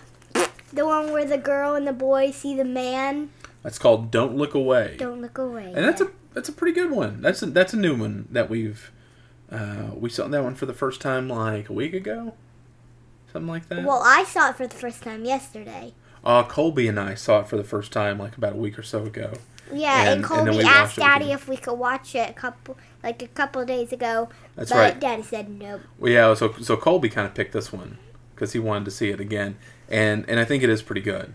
the 0.74 0.86
one 0.86 1.12
where 1.14 1.24
the 1.26 1.38
girl 1.38 1.74
and 1.76 1.88
the 1.88 1.94
boy 1.94 2.32
see 2.32 2.54
the 2.56 2.66
man. 2.66 3.30
That's 3.64 3.78
called 3.80 4.12
"Don't 4.12 4.36
Look 4.38 4.54
Away." 4.54 4.96
Don't 4.98 5.22
look 5.22 5.38
away. 5.38 5.66
And 5.76 5.84
that's 5.86 6.02
a 6.02 6.10
that's 6.34 6.50
a 6.50 6.54
pretty 6.54 6.74
good 6.74 6.92
one. 6.92 7.22
That's 7.22 7.42
a, 7.42 7.48
that's 7.48 7.74
a 7.74 7.78
new 7.78 7.96
one 7.96 8.28
that 8.32 8.50
we've 8.50 8.92
uh, 9.52 9.92
we 9.96 10.10
saw 10.10 10.28
that 10.28 10.44
one 10.44 10.56
for 10.56 10.66
the 10.66 10.74
first 10.74 11.02
time 11.02 11.28
like 11.28 11.70
a 11.70 11.74
week 11.74 11.94
ago, 11.94 12.34
something 13.34 13.48
like 13.50 13.68
that. 13.70 13.84
Well, 13.84 14.02
I 14.06 14.24
saw 14.24 14.50
it 14.50 14.56
for 14.56 14.68
the 14.68 14.76
first 14.76 15.04
time 15.04 15.26
yesterday. 15.26 15.94
uh, 16.24 16.44
Colby 16.44 16.88
and 16.88 17.00
I 17.00 17.16
saw 17.16 17.40
it 17.42 17.48
for 17.48 17.58
the 17.58 17.64
first 17.64 17.92
time 17.92 18.18
like 18.20 18.38
about 18.38 18.54
a 18.54 18.58
week 18.58 18.78
or 18.78 18.84
so 18.84 19.04
ago. 19.06 19.34
Yeah, 19.74 20.00
And- 20.00 20.08
and, 20.08 20.16
and 20.18 20.26
Colby 20.26 20.52
we 20.58 20.64
asked 20.64 20.96
Daddy 20.98 21.32
if 21.32 21.48
we 21.48 21.56
could 21.58 21.76
watch 21.76 22.16
it 22.16 22.30
a 22.30 22.34
couple, 22.34 22.76
like 23.04 23.22
a 23.22 23.28
couple 23.28 23.64
days 23.66 23.92
ago. 23.92 24.30
That's 24.56 24.72
but 24.72 24.78
right. 24.78 25.00
Daddy 25.00 25.22
said 25.24 25.50
nope. 25.50 25.82
Well, 26.00 26.12
yeah, 26.12 26.34
so 26.34 26.54
so 26.62 26.76
Colby 26.78 27.10
kind 27.10 27.28
of 27.28 27.34
picked 27.36 27.54
this 27.54 27.72
one 27.74 27.98
because 28.34 28.54
he 28.54 28.60
wanted 28.60 28.86
to 28.86 28.92
see 28.92 29.10
it 29.10 29.20
again, 29.20 29.58
and 29.90 30.28
and 30.30 30.40
I 30.40 30.46
think 30.46 30.64
it 30.64 30.70
is 30.70 30.82
pretty 30.82 31.02
good. 31.02 31.34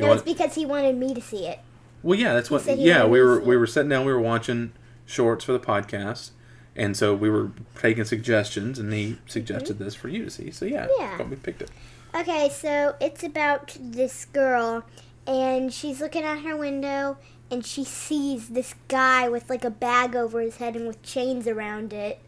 No, 0.00 0.12
it's 0.12 0.22
because 0.22 0.54
he 0.54 0.66
wanted 0.66 0.96
me 0.96 1.14
to 1.14 1.20
see 1.20 1.46
it. 1.46 1.58
Well, 2.02 2.18
yeah, 2.18 2.32
that's 2.34 2.50
what. 2.50 2.64
Yeah, 2.78 3.04
we 3.04 3.20
were 3.20 3.40
we 3.40 3.56
were 3.56 3.66
sitting 3.66 3.88
down, 3.90 4.06
we 4.06 4.12
were 4.12 4.20
watching 4.20 4.72
shorts 5.06 5.44
for 5.44 5.52
the 5.52 5.60
podcast, 5.60 6.30
and 6.76 6.96
so 6.96 7.14
we 7.14 7.28
were 7.28 7.50
taking 7.78 8.04
suggestions, 8.04 8.78
and 8.78 8.92
he 8.92 9.18
suggested 9.26 9.78
this 9.78 9.94
for 9.94 10.08
you 10.08 10.24
to 10.24 10.30
see. 10.30 10.50
So 10.50 10.64
yeah, 10.64 10.86
Mm-hmm. 10.86 11.20
Yeah. 11.20 11.26
we 11.28 11.36
picked 11.36 11.62
it. 11.62 11.70
Okay, 12.14 12.48
so 12.48 12.96
it's 13.00 13.22
about 13.22 13.76
this 13.80 14.24
girl, 14.24 14.84
and 15.26 15.72
she's 15.72 16.00
looking 16.00 16.24
out 16.24 16.40
her 16.42 16.56
window, 16.56 17.18
and 17.50 17.64
she 17.66 17.84
sees 17.84 18.48
this 18.48 18.74
guy 18.88 19.28
with 19.28 19.48
like 19.50 19.64
a 19.64 19.70
bag 19.70 20.16
over 20.16 20.40
his 20.40 20.56
head 20.56 20.74
and 20.76 20.86
with 20.86 21.02
chains 21.02 21.46
around 21.46 21.92
it. 21.92 22.18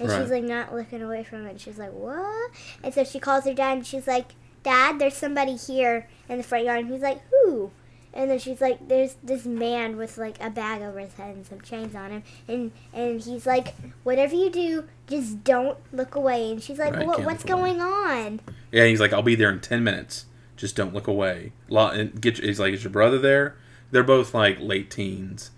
And 0.00 0.08
Right. 0.10 0.20
she's 0.20 0.30
like 0.30 0.44
not 0.44 0.74
looking 0.74 1.00
away 1.00 1.22
from 1.24 1.46
it. 1.46 1.58
She's 1.60 1.78
like, 1.78 1.92
"What?" 1.92 2.50
And 2.82 2.92
so 2.92 3.04
she 3.04 3.18
calls 3.18 3.44
her 3.44 3.54
dad, 3.54 3.78
and 3.78 3.86
she's 3.86 4.06
like, 4.06 4.34
"Dad, 4.66 4.98
there's 4.98 5.16
somebody 5.16 5.54
here 5.56 6.08
in 6.28 6.38
the 6.38 6.42
front 6.42 6.64
yard." 6.64 6.80
And 6.80 6.92
he's 6.92 7.02
like, 7.02 7.22
"Who?" 7.30 7.70
And 8.12 8.30
then 8.30 8.38
she's 8.38 8.60
like, 8.60 8.88
"There's 8.88 9.16
this 9.22 9.44
man 9.46 9.96
with 9.96 10.18
like 10.18 10.42
a 10.42 10.50
bag 10.50 10.82
over 10.82 10.98
his 10.98 11.14
head 11.14 11.36
and 11.36 11.46
some 11.46 11.60
chains 11.60 11.94
on 11.94 12.10
him." 12.10 12.22
And 12.48 12.72
and 12.92 13.20
he's 13.20 13.46
like, 13.46 13.74
"Whatever 14.04 14.34
you 14.34 14.50
do, 14.50 14.84
just 15.06 15.44
don't 15.44 15.78
look 15.92 16.14
away." 16.14 16.50
And 16.50 16.62
she's 16.62 16.78
like, 16.78 16.94
Right, 16.94 17.06
"What? 17.06 17.16
can't 17.18 17.26
What's 17.26 17.44
look 17.44 17.58
away." 17.58 17.74
going 17.76 17.80
on?" 17.80 18.40
Yeah, 18.72 18.86
he's 18.86 19.00
like, 19.00 19.12
I'll 19.12 19.22
be 19.22 19.34
there 19.36 19.50
in 19.50 19.60
ten 19.60 19.84
minutes. 19.84 20.26
Just 20.56 20.74
don't 20.74 20.94
look 20.94 21.06
away. 21.06 21.52
Lo- 21.68 21.88
and 21.90 22.20
get. 22.20 22.38
He's 22.38 22.58
like, 22.58 22.72
is 22.74 22.82
your 22.82 22.92
brother 22.92 23.18
there? 23.18 23.56
They're 23.90 24.02
both 24.02 24.34
like 24.34 24.58
late 24.60 24.90
teens, 24.90 25.50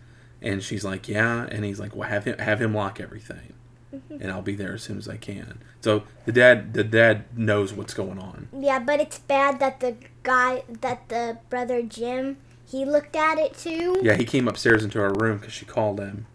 and 0.43 0.63
she's 0.63 0.85
like, 0.85 1.09
yeah. 1.09 1.47
And 1.51 1.65
he's 1.65 1.81
like, 1.81 1.95
well, 1.97 2.09
have 2.09 2.25
him 2.25 2.37
have 2.39 2.61
him 2.61 2.75
lock 2.75 3.01
everything, 3.01 3.55
Mm-hmm. 3.95 4.21
and 4.21 4.31
I'll 4.31 4.43
be 4.43 4.55
there 4.55 4.75
as 4.75 4.83
soon 4.83 4.99
as 4.99 5.09
I 5.09 5.17
can. 5.17 5.61
So 5.81 6.03
the 6.27 6.33
dad 6.33 6.75
the 6.75 6.85
dad 6.85 7.25
knows 7.35 7.73
what's 7.73 7.95
going 7.95 8.19
on. 8.19 8.49
Yeah, 8.53 8.79
but 8.81 9.01
it's 9.01 9.19
bad 9.19 9.61
that 9.61 9.81
the 9.81 9.97
guy, 10.23 10.63
that 10.83 11.09
the 11.09 11.39
brother 11.49 11.81
Jim, 11.81 12.37
he 12.67 12.85
looked 12.85 13.17
at 13.17 13.39
it 13.39 13.57
too. 13.57 13.99
Yeah, 14.03 14.15
he 14.15 14.27
came 14.27 14.47
upstairs 14.47 14.85
into 14.85 15.01
our 15.01 15.15
room 15.15 15.39
because 15.39 15.55
she 15.55 15.65
called 15.65 16.01
him, 16.01 16.27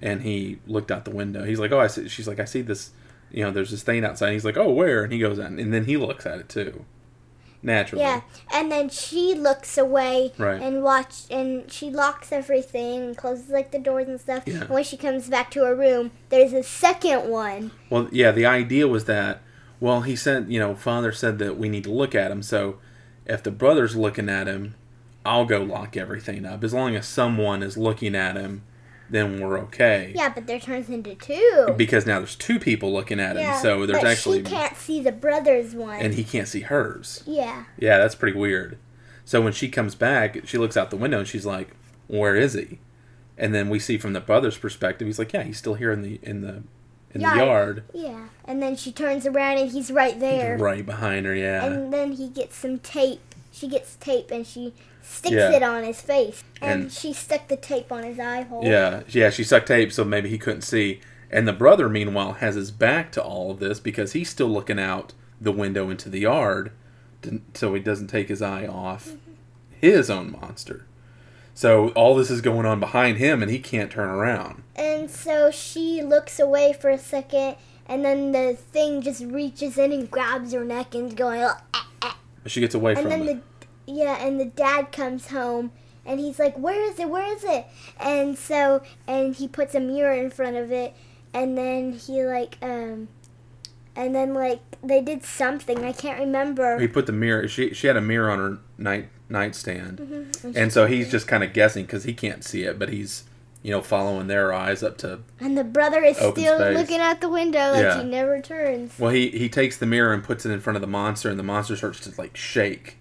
and 0.00 0.22
he 0.22 0.58
looked 0.66 0.90
out 0.90 1.04
the 1.04 1.12
window. 1.12 1.44
He's 1.44 1.60
like, 1.60 1.70
oh, 1.70 1.78
I 1.78 1.86
see. 1.86 2.08
She's 2.08 2.26
like, 2.26 2.40
I 2.40 2.44
see 2.44 2.62
this. 2.62 2.90
You 3.30 3.44
know, 3.44 3.52
there's 3.52 3.70
this 3.70 3.84
thing 3.84 4.04
outside. 4.04 4.32
He's 4.32 4.44
like, 4.44 4.56
oh, 4.56 4.70
where? 4.70 5.04
And 5.04 5.12
he 5.12 5.20
goes 5.20 5.38
out, 5.38 5.52
and 5.52 5.72
then 5.72 5.84
he 5.84 5.96
looks 5.96 6.26
at 6.26 6.40
it 6.40 6.48
too. 6.48 6.84
Naturally. 7.62 8.04
Yeah, 8.04 8.20
and 8.52 8.70
then 8.70 8.88
she 8.88 9.34
looks 9.34 9.76
away 9.76 10.32
Right. 10.38 10.62
and 10.62 10.82
watch, 10.82 11.22
and 11.30 11.70
she 11.70 11.90
locks 11.90 12.30
everything 12.30 13.02
and 13.02 13.16
closes 13.16 13.48
like 13.48 13.72
the 13.72 13.80
doors 13.80 14.06
and 14.08 14.20
stuff. 14.20 14.44
Yeah. 14.46 14.60
And 14.60 14.68
when 14.70 14.84
she 14.84 14.96
comes 14.96 15.28
back 15.28 15.50
to 15.52 15.64
her 15.64 15.74
room, 15.74 16.12
there's 16.28 16.52
a 16.52 16.62
second 16.62 17.28
one. 17.28 17.72
Well, 17.90 18.08
yeah, 18.12 18.30
the 18.30 18.46
idea 18.46 18.86
was 18.86 19.06
that, 19.06 19.40
well, 19.80 20.02
he 20.02 20.14
said, 20.14 20.46
you 20.48 20.60
know, 20.60 20.74
father 20.76 21.10
said 21.12 21.38
that 21.40 21.58
we 21.58 21.68
need 21.68 21.84
to 21.84 21.90
look 21.92 22.14
at 22.14 22.30
him. 22.30 22.42
So 22.42 22.78
if 23.26 23.42
the 23.42 23.50
brother's 23.50 23.96
looking 23.96 24.28
at 24.28 24.46
him, 24.46 24.74
I'll 25.26 25.44
go 25.44 25.60
lock 25.62 25.96
everything 25.96 26.46
up. 26.46 26.62
As 26.62 26.72
long 26.72 26.94
as 26.94 27.06
someone 27.08 27.62
is 27.64 27.76
looking 27.76 28.14
at 28.14 28.36
him, 28.36 28.62
then 29.10 29.40
we're 29.40 29.58
okay. 29.60 30.12
Yeah, 30.14 30.28
but 30.34 30.46
there 30.46 30.60
turns 30.60 30.88
into 30.88 31.14
two. 31.14 31.74
Because 31.76 32.06
now 32.06 32.18
there's 32.18 32.36
two 32.36 32.58
people 32.58 32.92
looking 32.92 33.20
at 33.20 33.36
him. 33.36 33.42
yeah, 33.42 33.60
so 33.60 33.86
there's 33.86 34.00
but 34.00 34.06
actually. 34.08 34.38
she 34.38 34.50
can't 34.50 34.76
see 34.76 35.00
the 35.00 35.12
brother's 35.12 35.74
one. 35.74 36.00
And 36.00 36.14
he 36.14 36.24
can't 36.24 36.48
see 36.48 36.60
hers. 36.60 37.22
yeah. 37.26 37.64
Yeah, 37.78 37.98
that's 37.98 38.14
pretty 38.14 38.38
weird. 38.38 38.78
So 39.24 39.40
when 39.42 39.52
she 39.52 39.68
comes 39.68 39.94
back, 39.94 40.46
she 40.46 40.56
looks 40.58 40.76
out 40.76 40.90
the 40.90 40.96
window 40.96 41.18
and 41.18 41.28
she's 41.28 41.44
like, 41.46 41.70
"Where 42.06 42.34
is 42.34 42.54
he?" 42.54 42.78
And 43.36 43.54
then 43.54 43.68
we 43.68 43.78
see 43.78 43.98
from 43.98 44.14
the 44.14 44.20
brother's 44.20 44.56
perspective, 44.58 45.06
he's 45.06 45.18
like, 45.18 45.32
"Yeah, 45.32 45.42
he's 45.42 45.58
still 45.58 45.74
here 45.74 45.92
in 45.92 46.02
the 46.02 46.18
in 46.22 46.40
the 46.40 46.62
in 47.14 47.20
Yeah. 47.22 47.30
the 47.34 47.36
yard, 47.44 47.82
Yeah. 47.94 48.28
And 48.44 48.62
then 48.62 48.76
she 48.76 48.92
turns 48.92 49.26
around 49.26 49.56
and 49.58 49.70
he's 49.70 49.90
right 49.90 50.18
there. 50.20 50.56
right 50.58 50.84
behind 50.84 51.24
her. 51.26 51.34
Yeah, 51.34 51.64
And 51.64 51.92
then 51.92 52.12
he 52.12 52.28
gets 52.28 52.56
some 52.56 52.78
tape. 52.78 53.20
She 53.50 53.66
gets 53.68 53.96
tape 53.96 54.30
and 54.30 54.46
she 54.46 54.74
sticks 55.02 55.34
Yeah. 55.34 55.52
it 55.52 55.62
on 55.62 55.84
his 55.84 56.00
face. 56.00 56.42
And, 56.60 56.82
And- 56.84 56.92
she 56.92 57.12
stuck 57.12 57.48
the 57.48 57.56
tape 57.56 57.90
on 57.92 58.02
his 58.04 58.18
eye 58.18 58.42
hole. 58.42 58.64
yeah, 58.64 59.02
yeah. 59.08 59.30
She 59.30 59.44
stuck 59.44 59.66
tape 59.66 59.92
so 59.92 60.04
maybe 60.04 60.28
he 60.28 60.38
couldn't 60.38 60.62
see. 60.62 61.00
And 61.30 61.46
the 61.46 61.52
brother, 61.52 61.88
meanwhile, 61.88 62.34
has 62.34 62.54
his 62.54 62.70
back 62.70 63.12
to 63.12 63.22
all 63.22 63.50
of 63.50 63.58
this 63.58 63.80
because 63.80 64.12
he's 64.12 64.30
still 64.30 64.48
looking 64.48 64.78
out 64.80 65.12
the 65.40 65.52
window 65.52 65.90
into 65.90 66.08
the 66.08 66.20
yard, 66.20 66.72
to, 67.22 67.40
so 67.54 67.74
he 67.74 67.80
doesn't 67.80 68.06
take 68.08 68.28
his 68.28 68.40
eye 68.42 68.66
off 68.66 69.12
his 69.80 70.08
own 70.10 70.32
monster. 70.32 70.84
So 71.54 71.88
all 71.90 72.14
this 72.16 72.30
is 72.30 72.40
going 72.40 72.64
on 72.66 72.80
behind 72.80 73.18
him, 73.18 73.42
and 73.42 73.50
he 73.50 73.58
can't 73.58 73.90
turn 73.90 74.08
around. 74.08 74.62
And 74.76 75.10
so 75.10 75.50
she 75.50 76.02
looks 76.02 76.38
away 76.40 76.72
for 76.72 76.88
a 76.88 76.98
second 76.98 77.56
and 77.86 78.04
then 78.04 78.32
the 78.32 78.54
thing 78.54 79.00
just 79.02 79.22
reaches 79.24 79.78
in 79.78 79.92
and 79.92 80.10
grabs 80.10 80.52
her 80.52 80.62
neck 80.64 80.94
and 80.94 81.16
going 81.16 81.40
"Ah, 81.42 81.88
ah." 82.02 82.18
She 82.46 82.60
gets 82.60 82.74
away 82.74 82.92
and 82.92 83.00
from 83.00 83.10
then 83.10 83.22
it. 83.22 83.26
the 83.57 83.57
yeah 83.88 84.24
and 84.24 84.38
the 84.38 84.44
dad 84.44 84.92
comes 84.92 85.28
home 85.28 85.72
and 86.04 86.20
he's 86.20 86.38
like 86.38 86.56
where 86.58 86.82
is 86.90 86.98
it 86.98 87.08
where 87.08 87.32
is 87.34 87.42
it 87.44 87.66
and 87.98 88.36
so 88.38 88.82
and 89.06 89.36
he 89.36 89.48
puts 89.48 89.74
a 89.74 89.80
mirror 89.80 90.12
in 90.12 90.30
front 90.30 90.56
of 90.56 90.70
it 90.70 90.94
and 91.34 91.56
then 91.58 91.92
he 91.92 92.22
like 92.24 92.56
um 92.62 93.08
and 93.96 94.14
then 94.14 94.32
like 94.34 94.60
they 94.82 95.00
did 95.00 95.24
something 95.24 95.84
i 95.84 95.92
can't 95.92 96.18
remember 96.20 96.78
He 96.78 96.86
put 96.86 97.06
the 97.06 97.12
mirror. 97.12 97.48
She 97.48 97.74
she 97.74 97.86
had 97.88 97.96
a 97.96 98.00
mirror 98.00 98.30
on 98.30 98.38
her 98.38 98.58
night 98.76 99.08
nightstand, 99.28 99.98
Mm-hmm. 99.98 100.52
and 100.56 100.72
so 100.72 100.86
he's 100.86 101.10
just 101.10 101.26
kind 101.28 101.42
of 101.44 101.52
guessing 101.52 101.84
because 101.84 102.04
he 102.04 102.14
can't 102.14 102.42
see 102.44 102.62
it, 102.62 102.78
but 102.78 102.88
he's 102.90 103.24
you 103.62 103.70
know 103.72 103.82
following 103.82 104.28
their 104.28 104.52
eyes 104.54 104.82
up 104.84 104.96
to. 104.98 105.18
and 105.40 105.58
the 105.58 105.64
brother 105.64 106.02
is 106.02 106.16
still 106.16 106.32
space. 106.58 106.76
looking 106.78 107.00
out 107.00 107.20
the 107.20 107.28
window 107.28 107.72
like 107.72 107.82
Yeah. 107.82 107.98
he 108.02 108.08
never 108.08 108.40
turns 108.40 108.96
Well, 108.98 109.10
he 109.10 109.28
he 109.30 109.48
takes 109.48 109.76
the 109.76 109.84
mirror 109.86 110.14
and 110.14 110.22
puts 110.22 110.46
it 110.46 110.50
in 110.52 110.60
front 110.60 110.76
of 110.76 110.80
the 110.80 110.86
monster, 110.86 111.28
and 111.28 111.38
the 111.38 111.42
monster 111.42 111.76
starts 111.76 111.98
to 112.00 112.12
like 112.20 112.36
shake, 112.36 112.98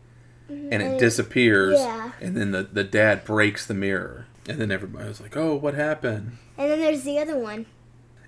Mm-hmm. 0.50 0.70
and 0.72 0.82
it 0.82 1.00
disappears. 1.00 1.80
yeah. 1.80 2.12
And 2.22 2.36
then 2.38 2.52
the 2.52 2.64
the 2.64 2.84
dad 2.84 3.26
breaks 3.26 3.66
the 3.66 3.74
mirror, 3.74 4.26
and 4.48 4.60
then 4.60 4.72
everybody's 4.72 5.20
like, 5.22 5.36
"Oh, 5.36 5.56
what 5.56 5.74
happened?" 5.74 6.38
and 6.58 6.72
then 6.72 6.80
there's 6.80 7.04
the 7.04 7.20
other 7.20 7.38
one 7.38 7.66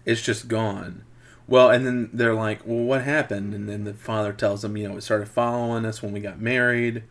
It's 0.06 0.22
just 0.22 0.48
gone. 0.48 1.04
Well, 1.48 1.70
and 1.72 1.86
then 1.86 2.10
they're 2.14 2.36
like, 2.36 2.66
"Well, 2.66 2.84
what 2.84 3.04
happened?" 3.04 3.54
And 3.54 3.68
then 3.70 3.84
the 3.86 3.94
father 3.94 4.34
tells 4.34 4.62
them, 4.62 4.78
"You 4.78 4.90
know, 4.90 4.98
it 4.98 5.02
started 5.02 5.30
following 5.30 5.86
us 5.86 6.04
when 6.04 6.12
we 6.12 6.20
got 6.20 6.40
married, 6.42 7.04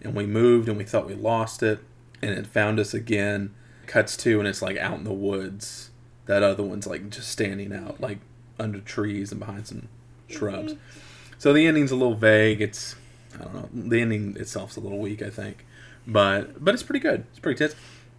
and 0.00 0.14
we 0.14 0.26
moved, 0.26 0.68
and 0.68 0.78
we 0.78 0.84
thought 0.84 1.06
we 1.06 1.14
lost 1.14 1.62
it, 1.62 1.80
and 2.22 2.30
it 2.30 2.46
found 2.46 2.78
us 2.80 2.94
again." 2.94 3.50
Cuts 3.86 4.16
to, 4.18 4.38
and 4.38 4.48
it's 4.48 4.62
like 4.62 4.78
out 4.78 4.96
in 4.98 5.04
the 5.04 5.12
woods. 5.12 5.90
That 6.26 6.42
other 6.44 6.62
one's 6.62 6.86
like 6.86 7.10
just 7.10 7.28
standing 7.28 7.72
out, 7.74 8.00
like 8.00 8.18
under 8.58 8.78
trees 8.80 9.32
and 9.32 9.40
behind 9.40 9.66
some 9.66 9.88
shrubs. 10.28 10.74
Mm-hmm. 10.74 10.98
So 11.36 11.52
the 11.52 11.66
ending's 11.66 11.90
a 11.90 11.96
little 11.96 12.14
vague. 12.14 12.62
It's 12.62 12.94
I 13.34 13.44
don't 13.44 13.54
know. 13.54 13.68
The 13.88 14.00
ending 14.00 14.36
itself's 14.38 14.76
a 14.76 14.80
little 14.80 14.98
weak, 14.98 15.22
I 15.22 15.30
think, 15.30 15.64
but 16.06 16.64
but 16.64 16.74
it's 16.74 16.82
pretty 16.82 17.00
good. 17.00 17.24
It's 17.30 17.38
pretty 17.38 17.58
tense. 17.58 17.74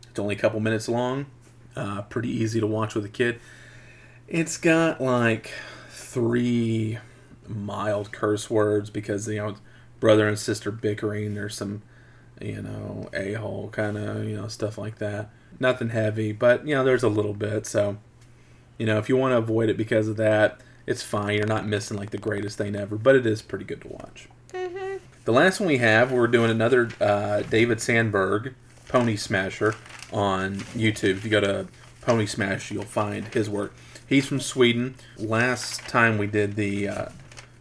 It's 0.09 0.19
only 0.19 0.35
a 0.35 0.39
couple 0.39 0.59
minutes 0.59 0.87
long. 0.87 1.25
Uh, 1.75 2.03
pretty 2.03 2.29
easy 2.29 2.59
to 2.59 2.67
watch 2.67 2.93
with 2.93 3.05
a 3.05 3.09
kid. 3.09 3.39
It's 4.27 4.57
got 4.57 5.01
like 5.01 5.51
three 5.89 6.99
mild 7.47 8.11
curse 8.11 8.49
words 8.49 8.89
because 8.89 9.27
you 9.27 9.37
know 9.37 9.55
brother 9.99 10.27
and 10.27 10.37
sister 10.37 10.71
bickering. 10.71 11.33
There's 11.33 11.55
some 11.55 11.81
you 12.41 12.61
know 12.61 13.09
a 13.13 13.33
hole 13.33 13.69
kind 13.69 13.97
of 13.97 14.23
you 14.25 14.35
know 14.35 14.47
stuff 14.47 14.77
like 14.77 14.97
that. 14.99 15.29
Nothing 15.59 15.89
heavy, 15.89 16.31
but 16.31 16.67
you 16.67 16.75
know 16.75 16.83
there's 16.83 17.03
a 17.03 17.09
little 17.09 17.33
bit. 17.33 17.65
So 17.65 17.97
you 18.77 18.85
know 18.85 18.97
if 18.97 19.09
you 19.09 19.17
want 19.17 19.33
to 19.33 19.37
avoid 19.37 19.69
it 19.69 19.77
because 19.77 20.07
of 20.07 20.17
that, 20.17 20.61
it's 20.85 21.03
fine. 21.03 21.37
You're 21.37 21.47
not 21.47 21.65
missing 21.65 21.97
like 21.97 22.11
the 22.11 22.17
greatest 22.17 22.57
thing 22.57 22.75
ever, 22.75 22.97
but 22.97 23.15
it 23.15 23.25
is 23.25 23.41
pretty 23.41 23.65
good 23.65 23.81
to 23.81 23.87
watch. 23.87 24.27
The 24.53 25.31
last 25.31 25.59
one 25.59 25.67
we 25.67 25.77
have, 25.77 26.11
we're 26.11 26.27
doing 26.27 26.51
another 26.51 26.89
uh, 27.01 27.41
David 27.41 27.81
Sandberg 27.81 28.53
Pony 28.87 29.15
Smasher 29.15 29.73
on 30.11 30.57
YouTube. 30.75 31.17
If 31.17 31.23
you 31.25 31.31
go 31.31 31.39
to 31.39 31.67
Pony 32.01 32.25
Smash, 32.25 32.69
you'll 32.69 32.83
find 32.83 33.25
his 33.33 33.49
work. 33.49 33.73
He's 34.07 34.27
from 34.27 34.39
Sweden. 34.39 34.95
Last 35.17 35.87
time 35.87 36.17
we 36.17 36.27
did 36.27 36.55
the 36.55 36.87
uh, 36.87 37.05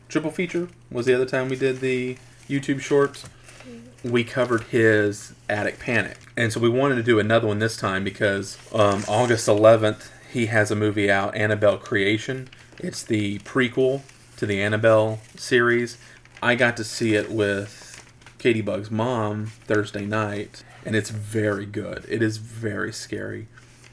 triple 0.09 0.31
feature 0.31 0.69
was 0.91 1.07
the 1.07 1.15
other 1.15 1.25
time 1.25 1.49
we 1.49 1.57
did 1.57 1.81
the 1.81 2.19
YouTube 2.49 2.81
shorts. 2.81 3.25
We 4.05 4.25
covered 4.25 4.65
his 4.65 5.33
Attic 5.49 5.79
Panic, 5.79 6.19
and 6.37 6.53
so 6.53 6.61
we 6.61 6.69
wanted 6.69 6.97
to 6.97 7.03
do 7.03 7.21
another 7.21 7.47
one 7.47 7.61
this 7.61 7.77
time 7.77 8.03
because 8.03 8.59
um, 8.75 9.05
August 9.07 9.49
11th 9.49 10.11
he 10.33 10.47
has 10.47 10.71
a 10.71 10.75
movie 10.75 11.11
out, 11.11 11.37
Annabelle 11.37 11.79
Creation. 11.79 12.49
It's 12.79 13.03
the 13.05 13.39
prequel 13.41 14.03
to 14.37 14.47
the 14.47 14.61
Annabelle 14.61 15.21
series. 15.37 15.97
I 16.43 16.55
got 16.57 16.77
to 16.79 16.85
see 16.85 17.15
it 17.15 17.31
with 17.31 18.05
Katie 18.39 18.61
Bug's 18.63 18.91
mom 18.91 19.47
Thursday 19.47 20.05
night, 20.05 20.65
and 20.85 20.97
it's 20.97 21.11
very 21.11 21.67
good. 21.67 22.05
It 22.09 22.23
is 22.23 22.39
very 22.39 22.93
scary. 22.93 23.49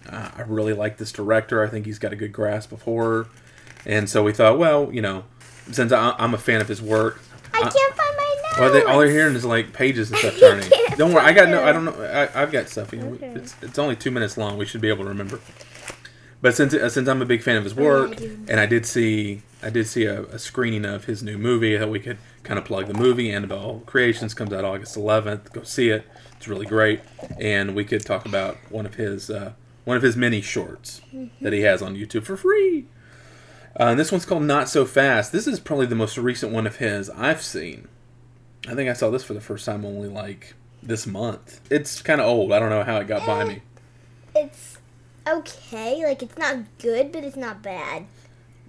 Uh, 0.10 0.32
I 0.36 0.42
really 0.42 0.74
like 0.74 0.98
this 0.98 1.12
director. 1.12 1.64
I 1.64 1.68
think 1.68 1.86
he's 1.86 2.00
got 2.00 2.12
a 2.12 2.16
good 2.16 2.34
grasp 2.34 2.72
of 2.72 2.82
horror, 2.84 3.28
and 3.86 4.10
so 4.10 4.24
we 4.24 4.34
thought, 4.34 4.58
well, 4.58 4.90
you 4.92 5.02
know, 5.02 5.26
since 5.72 5.92
I, 5.92 6.16
I'm 6.18 6.34
a 6.34 6.38
fan 6.40 6.62
of 6.62 6.68
his 6.68 6.82
work, 6.82 7.22
i 7.54 7.60
I- 7.60 7.62
can't 7.62 7.74
find 7.96 8.18
my 8.18 8.24
notes 8.44 8.60
well, 8.60 8.74
they, 8.74 8.84
all 8.84 9.00
they're 9.00 9.10
hearing 9.12 9.36
is 9.36 9.46
like 9.46 9.72
pages 9.72 10.10
and 10.10 10.20
stuff 10.20 10.40
turning. 10.40 10.70
Don't 10.98 11.14
worry, 11.14 11.24
I 11.24 11.32
got 11.34 11.50
no. 11.50 11.64
I 11.64 11.72
don't 11.72 11.86
know. 11.86 11.94
I, 12.04 12.42
I've 12.42 12.52
got 12.52 12.68
stuff. 12.68 12.92
You 12.92 13.00
know, 13.00 13.08
Okay. 13.14 13.28
It's 13.36 13.56
it's 13.62 13.78
only 13.78 13.96
two 13.96 14.10
minutes 14.12 14.38
long. 14.38 14.58
We 14.58 14.66
should 14.66 14.82
be 14.82 14.90
able 14.90 15.04
to 15.04 15.10
remember. 15.10 15.40
But 16.42 16.56
since 16.56 16.74
uh, 16.74 16.90
since 16.90 17.08
I'm 17.08 17.22
a 17.22 17.26
big 17.26 17.44
fan 17.44 17.58
of 17.58 17.64
his 17.64 17.76
work, 17.76 18.20
I 18.20 18.24
and 18.48 18.60
I 18.60 18.66
did 18.66 18.86
see 18.86 19.44
I 19.62 19.70
did 19.70 19.88
see 19.88 20.06
a, 20.06 20.24
a 20.24 20.40
screening 20.40 20.84
of 20.86 21.06
his 21.06 21.22
new 21.22 21.38
movie 21.38 21.78
that 21.78 21.90
we 21.90 22.00
could 22.00 22.18
kind 22.50 22.58
of 22.58 22.66
plug 22.66 22.88
the 22.88 22.96
movie. 22.96 23.32
Annabelle 23.32 23.84
Creations 23.86 24.34
comes 24.34 24.52
out 24.52 24.66
August 24.66 24.98
11th. 24.98 25.54
Go 25.54 25.62
see 25.62 25.92
it. 25.92 26.04
It's 26.36 26.48
really 26.48 26.66
great, 26.66 27.02
and 27.40 27.76
we 27.76 27.86
could 27.86 28.04
talk 28.04 28.26
about 28.26 28.58
one 28.70 28.88
of 28.88 28.96
his 28.96 29.30
uh, 29.30 29.54
one 29.86 29.96
of 29.96 30.02
his 30.02 30.16
many 30.16 30.42
shorts 30.42 31.02
that 31.42 31.54
he 31.54 31.62
has 31.62 31.84
on 31.84 31.96
YouTube 31.96 32.24
for 32.26 32.36
free. 32.36 32.86
Uh, 33.80 33.90
and 33.92 34.00
this 34.00 34.12
one's 34.12 34.26
called 34.26 34.42
Not 34.44 34.68
So 34.68 34.84
Fast. 34.86 35.32
This 35.32 35.46
is 35.46 35.60
probably 35.60 35.86
the 35.86 35.96
most 35.96 36.18
recent 36.18 36.52
one 36.52 36.66
of 36.66 36.78
his 36.78 37.10
I've 37.12 37.42
seen. 37.44 37.88
I 38.68 38.74
think 38.74 38.90
I 38.90 38.94
saw 38.94 39.12
this 39.12 39.24
for 39.24 39.36
the 39.36 39.42
first 39.42 39.66
time 39.66 39.86
only 39.86 40.10
like 40.10 40.56
this 40.82 41.06
month. 41.06 41.62
It's 41.70 42.02
kind 42.02 42.20
of 42.20 42.26
old. 42.28 42.52
I 42.52 42.58
don't 42.58 42.70
know 42.72 42.84
how 42.84 42.98
it 42.98 43.08
got 43.08 43.28
by 43.28 43.44
me. 43.44 43.62
it's 44.36 44.78
okay 45.28 46.04
like 46.04 46.24
it's 46.24 46.38
not 46.38 46.58
good 46.80 47.12
but 47.12 47.24
it's 47.24 47.36
not 47.36 47.62
bad 47.62 48.06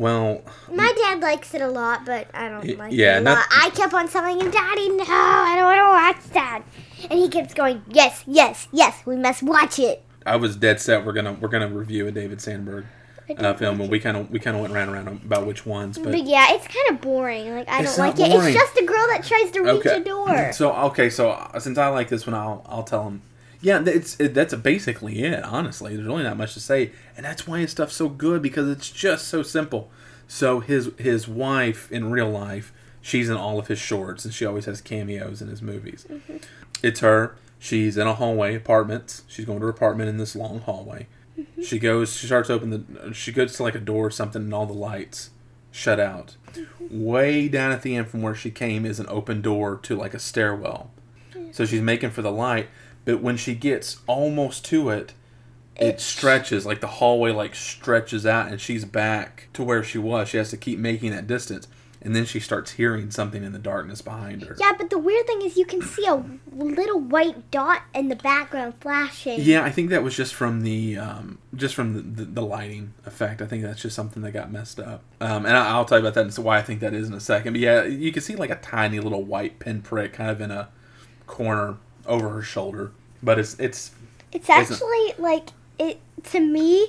Well, 0.01 0.41
My 0.73 0.93
dad 0.97 1.21
likes 1.21 1.53
it 1.55 1.61
a 1.61 1.69
lot, 1.69 2.07
but 2.07 2.27
I 2.33 2.49
don't 2.49 2.67
Y- 2.67 2.75
like 2.79 2.93
yeah, 2.93 3.17
it 3.17 3.19
a 3.19 3.21
not- 3.23 3.37
lot. 3.37 3.47
I 3.51 3.71
kept 3.71 3.93
on 3.93 4.09
telling 4.09 4.41
him, 4.41 4.51
Daddy, 4.51 4.89
no, 4.89 5.05
I 5.07 5.55
don't 5.57 5.65
want 5.65 5.79
to 5.79 6.29
watch 6.29 6.33
that. 6.35 6.63
And 7.11 7.19
he 7.19 7.29
keeps 7.29 7.53
going, 7.53 7.83
Yes, 7.89 8.25
yes, 8.27 8.67
yes, 8.73 9.03
we 9.05 9.17
must 9.17 9.43
watch 9.43 9.79
it. 9.79 10.03
I 10.25 10.37
was 10.37 10.57
dead 10.57 10.81
set. 10.81 11.05
We're 11.05 11.13
gonna 11.13 11.33
we're 11.35 11.49
gonna 11.49 11.69
review 11.69 12.07
a 12.07 12.13
David 12.13 12.41
Sandberg 12.41 12.85
uh, 13.39 13.55
film, 13.55 13.81
and 13.81 13.91
we 13.91 13.99
kind 14.01 14.17
of 14.17 14.31
we 14.31 14.39
kind 14.39 14.55
of 14.57 14.61
went 14.63 14.75
round 14.75 14.91
and 14.95 15.07
round 15.07 15.23
about 15.25 15.47
which 15.47 15.65
ones, 15.67 15.99
but 15.99 16.13
But 16.13 16.25
yeah, 16.25 16.49
it's 16.51 16.67
kind 16.67 16.91
of 16.91 17.01
boring. 17.01 17.55
Like 17.55 17.69
I 17.69 17.83
don't 17.83 17.99
like 17.99 18.19
it. 18.21 18.31
boring. 18.31 18.49
It's 18.49 18.55
just 18.55 18.77
a 18.79 18.85
girl 18.85 19.07
that 19.09 19.23
tries 19.25 19.51
to 19.53 19.61
reach 19.61 19.87
okay. 19.87 19.97
a 19.97 20.01
door. 20.05 20.53
So 20.53 20.73
okay, 20.89 21.09
so 21.11 21.31
uh, 21.31 21.59
since 21.59 21.79
I 21.79 21.89
like 21.89 22.09
this 22.09 22.27
one, 22.27 22.35
I'll 22.35 22.65
I'll 22.69 22.83
tell 22.85 23.05
him. 23.05 23.23
Yeah, 23.63 23.83
it's 23.87 24.19
it, 24.19 24.35
that's 24.35 24.55
basically 24.55 25.23
it. 25.23 25.45
Honestly, 25.45 25.95
there's 25.95 26.07
really 26.07 26.23
not 26.23 26.37
much 26.37 26.55
to 26.55 26.61
say, 26.61 26.93
and 27.17 27.27
that's 27.27 27.47
why 27.47 27.59
his 27.59 27.71
stuff's 27.71 27.95
so 27.95 28.09
good 28.09 28.41
because 28.43 28.69
it's 28.69 28.91
just 28.91 29.29
so 29.29 29.43
simple. 29.43 29.91
So 30.29 30.61
his 30.61 30.91
his 30.99 31.29
wife 31.29 31.91
in 31.93 32.11
real 32.11 32.31
life, 32.31 32.73
she's 33.03 33.29
in 33.29 33.37
all 33.37 33.59
of 33.59 33.67
his 33.67 33.79
shorts, 33.79 34.25
and 34.25 34.33
she 34.33 34.47
always 34.47 34.65
has 34.65 34.81
cameos 34.81 35.43
in 35.43 35.49
his 35.49 35.61
movies. 35.61 36.07
Mm-hmm. 36.09 36.37
It's 36.83 37.01
her. 37.01 37.37
She's 37.59 37.99
in 37.99 38.07
a 38.07 38.15
hallway 38.15 38.55
apartment. 38.55 39.23
She's 39.29 39.45
going 39.45 39.59
to 39.61 39.67
her 39.67 39.71
apartment 39.71 40.09
in 40.09 40.17
this 40.17 40.35
long 40.35 40.61
hallway. 40.61 41.07
Mm-hmm. 41.39 41.63
She 41.63 41.79
goes. 41.79 42.17
She 42.17 42.27
starts 42.27 42.47
to 42.47 42.55
open 42.55 42.71
the. 42.71 43.13
She 43.13 43.33
goes 43.33 43.55
to 43.57 43.63
like 43.63 43.75
a 43.75 43.81
door 43.81 44.07
or 44.07 44.11
something, 44.11 44.43
and 44.43 44.55
all 44.55 44.67
the 44.67 44.73
lights 44.73 45.31
shut 45.71 46.01
out. 46.01 46.37
Mm-hmm. 46.55 47.05
Way 47.05 47.49
down 47.49 47.73
at 47.73 47.83
the 47.83 47.95
end 47.95 48.09
from 48.09 48.23
where 48.23 48.35
she 48.35 48.51
came 48.51 48.87
is 48.87 48.99
an 49.01 49.07
open 49.11 49.43
door 49.43 49.79
to 49.83 49.97
like 49.97 50.15
a 50.15 50.19
stairwell. 50.19 50.91
So 51.53 51.65
she's 51.65 51.81
making 51.81 52.11
for 52.11 52.23
the 52.23 52.31
light, 52.31 52.69
but 53.05 53.21
when 53.21 53.37
she 53.37 53.55
gets 53.55 54.01
almost 54.07 54.65
to 54.67 54.91
it, 54.91 55.15
it 55.77 56.01
stretches 56.01 56.67
like 56.67 56.81
the 56.81 56.87
hallway 56.87 57.31
like 57.31 57.55
stretches 57.55 58.27
out, 58.27 58.49
and 58.49 58.61
she's 58.61 58.85
back 58.85 59.49
to 59.55 59.63
where 59.63 59.83
she 59.83 59.99
was. 59.99 60.29
She 60.29 60.37
has 60.37 60.51
to 60.51 60.57
keep 60.57 60.79
making 60.79 61.11
that 61.13 61.27
distance, 61.27 61.67
and 62.03 62.15
then 62.15 62.27
she 62.27 62.39
starts 62.39 62.73
hearing 62.73 63.11
something 63.11 63.43
in 63.43 63.53
the 63.53 63.59
darkness 63.59 64.03
behind 64.03 64.43
her. 64.43 64.57
yeah, 64.59 64.73
but 64.77 64.91
the 64.91 64.99
weird 64.99 65.27
thing 65.27 65.41
is 65.43 65.57
you 65.57 65.65
can 65.65 65.81
see 65.81 66.07
a 66.07 66.23
little 66.55 67.01
white 67.01 67.51
dot 67.51 67.83
in 67.95 68.09
the 68.09 68.17
background 68.17 68.75
flashing. 68.81 69.41
Yeah, 69.41 69.65
I 69.65 69.71
think 69.71 69.89
that 69.91 70.03
was 70.03 70.15
just 70.15 70.35
from 70.35 70.63
the 70.63 70.99
um, 70.99 71.39
just 71.55 71.75
from 71.75 71.95
the, 71.95 72.01
the, 72.01 72.25
the 72.25 72.43
lighting 72.43 72.93
effect. 73.07 73.41
I 73.41 73.47
think 73.47 73.63
that's 73.63 73.81
just 73.81 73.97
something 73.97 74.23
that 74.23 74.33
got 74.33 74.53
messed 74.53 74.81
up. 74.81 75.03
Um, 75.21 75.47
and 75.47 75.57
I, 75.57 75.71
I'll 75.71 75.87
tell 75.87 75.99
you 75.99 76.05
about 76.05 76.15
that 76.15 76.25
and 76.25 76.35
so 76.35 76.43
why 76.43 76.59
I 76.59 76.63
think 76.63 76.81
that 76.81 76.93
is 76.93 77.09
in 77.09 77.15
a 77.15 77.21
second. 77.21 77.55
But 77.55 77.61
yeah, 77.61 77.85
you 77.85 78.13
can 78.13 78.23
see 78.23 78.37
like 78.37 78.51
a 78.51 78.57
tiny 78.57 79.01
little 79.01 79.25
white 79.25 79.59
pinprick 79.59 80.13
kind 80.13 80.31
of 80.31 80.41
in 80.43 80.51
a 80.51 80.69
corner 81.27 81.79
over 82.07 82.29
her 82.31 82.43
shoulder. 82.43 82.93
But 83.23 83.39
it's 83.39 83.59
it's 83.59 83.93
It's 84.33 84.49
actually 84.51 85.15
like 85.19 85.51
it 85.79 86.01
to 86.25 86.41
me. 86.41 86.89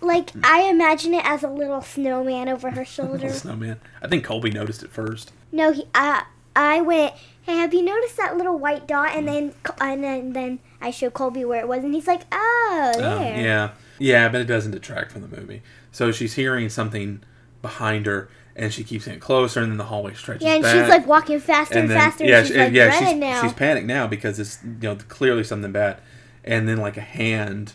like 0.00 0.30
I 0.44 0.62
imagine 0.62 1.14
it 1.14 1.24
as 1.24 1.42
a 1.42 1.48
little 1.48 1.80
snowman 1.82 2.48
over 2.48 2.70
her 2.70 2.84
shoulder. 2.96 3.30
Snowman. 3.32 3.80
I 4.02 4.08
think 4.08 4.24
Colby 4.24 4.50
noticed 4.50 4.82
it 4.82 4.90
first. 4.90 5.32
no, 5.52 5.72
he. 5.72 5.86
I 5.94 6.24
I 6.54 6.80
went. 6.80 7.14
Hey, 7.42 7.56
have 7.56 7.74
you 7.74 7.82
noticed 7.82 8.16
that 8.18 8.36
little 8.36 8.56
white 8.58 8.86
dot? 8.86 9.16
And 9.16 9.26
then 9.26 9.52
and 9.80 10.04
then 10.04 10.32
then 10.32 10.58
I 10.80 10.90
showed 10.92 11.12
Colby 11.14 11.44
where 11.44 11.60
it 11.60 11.66
was, 11.68 11.82
and 11.82 11.92
he's 11.94 12.06
like, 12.06 12.22
oh, 12.30 12.92
Um, 12.96 13.02
there. 13.02 13.40
yeah, 13.40 13.70
yeah, 13.98 14.28
but 14.28 14.40
it 14.40 14.44
doesn't 14.44 14.70
detract 14.72 15.10
from 15.12 15.22
the 15.22 15.36
movie. 15.36 15.62
So 15.90 16.12
she's 16.12 16.34
hearing 16.34 16.68
something 16.68 17.20
behind 17.60 18.06
her, 18.06 18.28
and 18.56 18.72
she 18.72 18.84
keeps 18.84 19.04
getting 19.06 19.20
closer, 19.20 19.60
and 19.60 19.70
then 19.70 19.78
the 19.78 19.84
hallway 19.84 20.14
stretches 20.14 20.44
Yeah, 20.46 20.54
and 20.54 20.62
back. 20.62 20.74
she's 20.76 20.88
like 20.88 21.06
walking 21.06 21.40
faster 21.40 21.74
and, 21.74 21.82
and 21.82 21.90
then 21.90 21.98
faster. 21.98 22.24
yeah, 22.24 22.38
and 22.38 22.46
she's 22.46 22.54
she- 22.56 22.60
like 22.62 22.72
yeah, 22.72 22.98
she's, 22.98 23.16
now. 23.16 23.42
she's 23.42 23.52
panicked 23.52 23.86
now 23.86 24.06
because 24.06 24.38
it's 24.38 24.58
you 24.64 24.76
know 24.80 24.96
clearly 25.08 25.44
something 25.44 25.72
bad, 25.72 25.98
and 26.44 26.68
then 26.68 26.78
like 26.78 26.96
a 26.96 27.00
hand, 27.02 27.74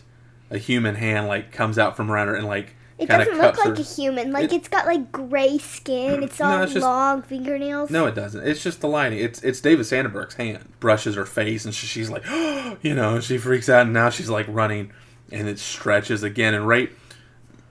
a 0.50 0.58
human 0.58 0.94
hand, 0.94 1.26
like 1.28 1.52
comes 1.52 1.78
out 1.78 1.96
from 1.96 2.10
around 2.10 2.28
her 2.28 2.34
and 2.36 2.46
like 2.46 2.74
it 2.98 3.08
doesn't 3.08 3.38
look 3.38 3.54
cups 3.54 3.64
like 3.68 3.78
a 3.78 3.82
human. 3.82 4.32
Like 4.32 4.46
It- 4.46 4.52
it's 4.54 4.68
got 4.68 4.84
like 4.86 5.12
gray 5.12 5.58
skin. 5.58 6.22
It's 6.24 6.40
No, 6.40 6.46
all 6.46 6.62
it's 6.64 6.72
just- 6.72 6.82
long 6.84 7.22
fingernails. 7.22 7.90
No, 7.90 8.06
it 8.06 8.14
doesn't. 8.16 8.44
It's 8.46 8.60
just 8.62 8.80
the 8.80 8.88
lighting. 8.88 9.18
It's 9.20 9.40
it's 9.44 9.60
David 9.60 9.86
Sandberg's 9.86 10.34
hand 10.34 10.64
brushes 10.80 11.14
her 11.14 11.24
face, 11.26 11.64
and 11.64 11.72
she, 11.74 11.86
she's 11.86 12.10
like, 12.10 12.24
you 12.82 12.94
know, 12.94 13.20
she 13.20 13.38
freaks 13.38 13.68
out, 13.68 13.82
and 13.82 13.92
now 13.92 14.10
she's 14.10 14.28
like 14.28 14.46
running, 14.48 14.92
and 15.30 15.46
it 15.48 15.58
stretches 15.60 16.22
again, 16.24 16.54
and 16.54 16.66
right, 16.66 16.90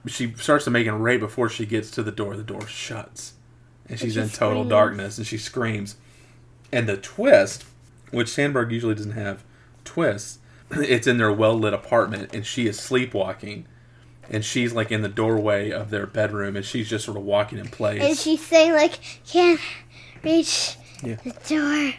she 0.05 0.33
starts 0.33 0.65
to 0.65 0.71
make 0.71 0.87
it 0.87 0.91
right 0.93 1.19
before 1.19 1.49
she 1.49 1.65
gets 1.65 1.89
to 1.91 2.03
the 2.03 2.11
door. 2.11 2.35
The 2.37 2.43
door 2.43 2.65
shuts, 2.67 3.33
and 3.89 3.99
she's 3.99 4.13
she 4.13 4.19
in 4.19 4.29
total 4.29 4.59
screams. 4.63 4.69
darkness, 4.69 5.17
and 5.17 5.27
she 5.27 5.37
screams, 5.37 5.95
and 6.71 6.87
the 6.87 6.97
twist, 6.97 7.65
which 8.11 8.29
Sandberg 8.29 8.71
usually 8.71 8.95
doesn't 8.95 9.11
have 9.11 9.43
twists, 9.83 10.39
it's 10.71 11.07
in 11.07 11.17
their 11.17 11.31
well 11.33 11.57
lit 11.57 11.73
apartment, 11.73 12.33
and 12.33 12.45
she 12.45 12.67
is 12.67 12.79
sleepwalking. 12.79 13.65
And 14.29 14.43
she's 14.43 14.73
like 14.73 14.91
in 14.91 15.03
the 15.03 15.07
doorway 15.07 15.69
of 15.71 15.89
their 15.89 16.05
bedroom, 16.05 16.57
and 16.57 16.65
she's 16.65 16.89
just 16.89 17.05
sort 17.05 17.15
of 17.15 17.23
walking 17.23 17.59
in 17.59 17.69
place. 17.69 18.01
And 18.03 18.17
she's 18.17 18.45
saying 18.45 18.73
like, 18.73 18.99
can't 19.25 19.57
reach 20.21 20.75
Yeah. 21.01 21.15
the 21.23 21.31
door. 21.47 21.93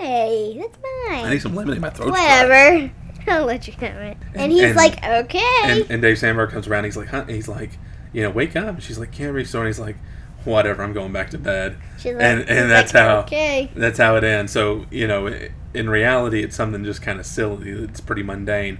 Hey, 0.00 0.56
that's 0.58 0.78
mine. 1.10 1.24
I 1.26 1.30
need 1.30 1.42
some 1.42 1.54
lemon 1.54 1.74
in 1.74 1.82
My 1.82 1.90
throat. 1.90 2.08
dry. 2.14 2.42
Whatever. 2.42 2.90
I'll 3.28 3.44
let 3.44 3.66
you 3.66 3.72
have 3.74 3.96
it. 3.96 4.16
And, 4.34 4.42
And- 4.42 4.52
he's 4.52 4.62
and- 4.62 4.76
like, 4.76 5.02
okay. 5.04 5.58
And, 5.64 5.90
and 5.90 6.02
Dave 6.02 6.18
Sandberg 6.18 6.50
comes 6.50 6.66
around. 6.68 6.84
He's 6.84 6.96
like, 6.96 7.08
huh? 7.08 7.24
He's 7.24 7.48
like, 7.48 7.70
you 8.12 8.22
know, 8.22 8.30
wake 8.30 8.56
up. 8.56 8.74
And 8.76 8.82
she's 8.82 8.98
like, 8.98 9.12
can't 9.12 9.32
reach 9.34 9.48
the 9.48 9.52
door. 9.54 9.62
And 9.62 9.68
he's 9.68 9.78
like, 9.80 9.96
whatever. 10.44 10.82
I'm 10.82 10.92
going 10.92 11.12
back 11.12 11.30
to 11.30 11.38
bed. 11.38 11.76
She's 11.98 12.14
like- 12.14 12.22
and 12.22 12.40
and 12.48 12.70
that's 12.70 12.94
like, 12.94 13.02
how 13.02 13.18
Okay. 13.20 13.70
that's 13.74 13.98
how 13.98 14.16
it 14.16 14.24
ends. 14.24 14.52
So 14.52 14.86
you 14.90 15.06
know, 15.06 15.26
in 15.74 15.90
reality, 15.90 16.42
it's 16.42 16.56
something 16.56 16.84
just 16.84 17.02
kind 17.02 17.18
of 17.20 17.26
silly. 17.26 17.68
It's 17.70 18.00
pretty 18.00 18.22
mundane, 18.22 18.78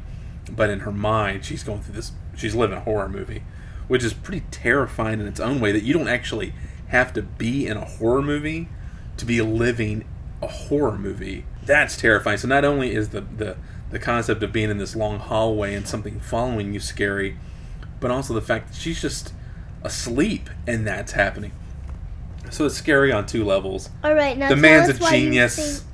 but 0.51 0.71
in 0.71 0.81
her 0.81 0.93
mind, 0.93 1.45
she's 1.45 1.63
going 1.65 1.81
through 1.83 1.95
this. 1.97 2.13
She's 2.37 2.55
living 2.55 2.77
a 2.77 2.81
horror 2.81 3.09
movie, 3.09 3.43
which 3.89 4.05
is 4.05 4.13
pretty 4.15 4.45
terrifying 4.51 5.21
in 5.21 5.27
its 5.27 5.41
own 5.41 5.61
way. 5.61 5.73
That 5.73 5.83
you 5.83 5.93
don't 5.93 6.09
actually 6.09 6.53
have 6.89 7.13
to 7.15 7.23
be 7.23 7.67
in 7.67 7.77
a 7.77 7.85
horror 7.85 8.23
movie 8.23 8.69
to 9.17 9.25
be 9.25 9.41
living 9.43 10.05
a 10.41 10.47
horror 10.47 10.97
movie. 10.99 11.45
That's 11.65 11.97
terrifying. 11.97 12.39
So 12.39 12.47
not 12.47 12.65
only 12.65 12.95
is 12.95 13.09
the 13.09 13.23
the 13.23 13.57
the 13.91 13.99
concept 13.99 14.43
of 14.43 14.53
being 14.53 14.71
in 14.71 14.79
this 14.79 14.97
long 14.97 15.19
hallway 15.19 15.75
and 15.75 15.87
something 15.87 16.21
following 16.21 16.73
you 16.75 16.81
scary, 16.81 17.37
but 18.01 18.11
also 18.11 18.35
the 18.35 18.41
fact 18.43 18.69
that 18.69 18.77
she's 18.77 19.01
just 19.01 19.33
asleep 19.83 20.51
and 20.67 20.87
that's 20.87 21.13
happening. 21.13 21.53
So 22.51 22.67
it's 22.67 22.77
scary 22.77 23.13
on 23.13 23.27
two 23.27 23.45
levels. 23.45 23.91
All 24.05 24.15
right, 24.15 24.37
now 24.37 24.49
the 24.49 24.57
man's 24.57 24.89
a 24.89 25.11
genius. 25.11 25.85